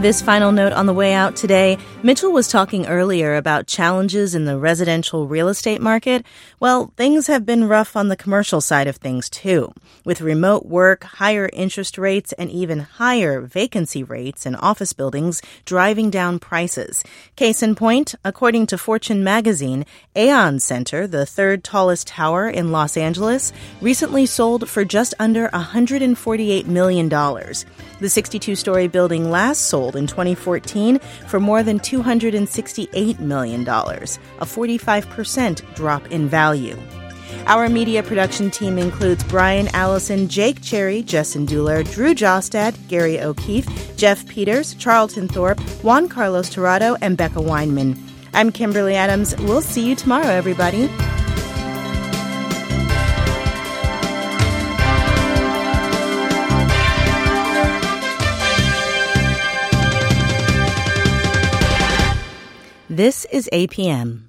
This 0.00 0.22
final 0.22 0.52
note 0.52 0.72
on 0.72 0.86
the 0.86 0.94
way 0.94 1.12
out 1.12 1.36
today 1.36 1.76
Mitchell 2.06 2.30
was 2.30 2.46
talking 2.46 2.86
earlier 2.86 3.34
about 3.34 3.66
challenges 3.66 4.36
in 4.36 4.44
the 4.44 4.56
residential 4.56 5.26
real 5.26 5.48
estate 5.48 5.80
market. 5.80 6.24
Well, 6.60 6.92
things 6.96 7.26
have 7.26 7.44
been 7.44 7.66
rough 7.66 7.96
on 7.96 8.06
the 8.06 8.16
commercial 8.16 8.60
side 8.60 8.86
of 8.86 8.94
things 8.94 9.28
too, 9.28 9.72
with 10.04 10.20
remote 10.20 10.66
work, 10.66 11.02
higher 11.02 11.50
interest 11.52 11.98
rates, 11.98 12.32
and 12.34 12.48
even 12.48 12.78
higher 12.78 13.40
vacancy 13.40 14.04
rates 14.04 14.46
in 14.46 14.54
office 14.54 14.92
buildings 14.92 15.42
driving 15.64 16.08
down 16.08 16.38
prices. 16.38 17.02
Case 17.34 17.60
in 17.60 17.74
point, 17.74 18.14
according 18.24 18.66
to 18.66 18.78
Fortune 18.78 19.24
magazine, 19.24 19.84
Aon 20.14 20.60
Center, 20.60 21.08
the 21.08 21.26
third 21.26 21.64
tallest 21.64 22.06
tower 22.06 22.48
in 22.48 22.70
Los 22.70 22.96
Angeles, 22.96 23.52
recently 23.80 24.26
sold 24.26 24.68
for 24.68 24.84
just 24.84 25.12
under 25.18 25.48
$148 25.48 26.66
million. 26.66 27.08
The 27.08 28.08
62 28.08 28.54
story 28.54 28.86
building 28.86 29.28
last 29.28 29.62
sold 29.62 29.96
in 29.96 30.06
2014 30.06 31.00
for 31.26 31.40
more 31.40 31.64
than 31.64 31.80
$268 32.02 33.18
million, 33.20 33.62
a 33.62 34.44
45% 34.44 35.74
drop 35.74 36.10
in 36.10 36.28
value. 36.28 36.76
Our 37.46 37.68
media 37.68 38.02
production 38.02 38.50
team 38.50 38.78
includes 38.78 39.22
Brian 39.24 39.68
Allison, 39.68 40.28
Jake 40.28 40.60
Cherry, 40.62 41.02
Justin 41.02 41.46
Dueller, 41.46 41.88
Drew 41.90 42.14
Jostad, 42.14 42.74
Gary 42.88 43.20
O'Keefe, 43.20 43.96
Jeff 43.96 44.26
Peters, 44.26 44.74
Charlton 44.74 45.28
Thorpe, 45.28 45.60
Juan 45.82 46.08
Carlos 46.08 46.50
Torrado, 46.50 46.96
and 47.00 47.16
Becca 47.16 47.38
Weinman. 47.38 47.96
I'm 48.34 48.52
Kimberly 48.52 48.94
Adams. 48.94 49.34
We'll 49.38 49.62
see 49.62 49.88
you 49.88 49.94
tomorrow, 49.94 50.26
everybody. 50.26 50.90
This 62.96 63.26
is 63.26 63.50
APM. 63.52 64.25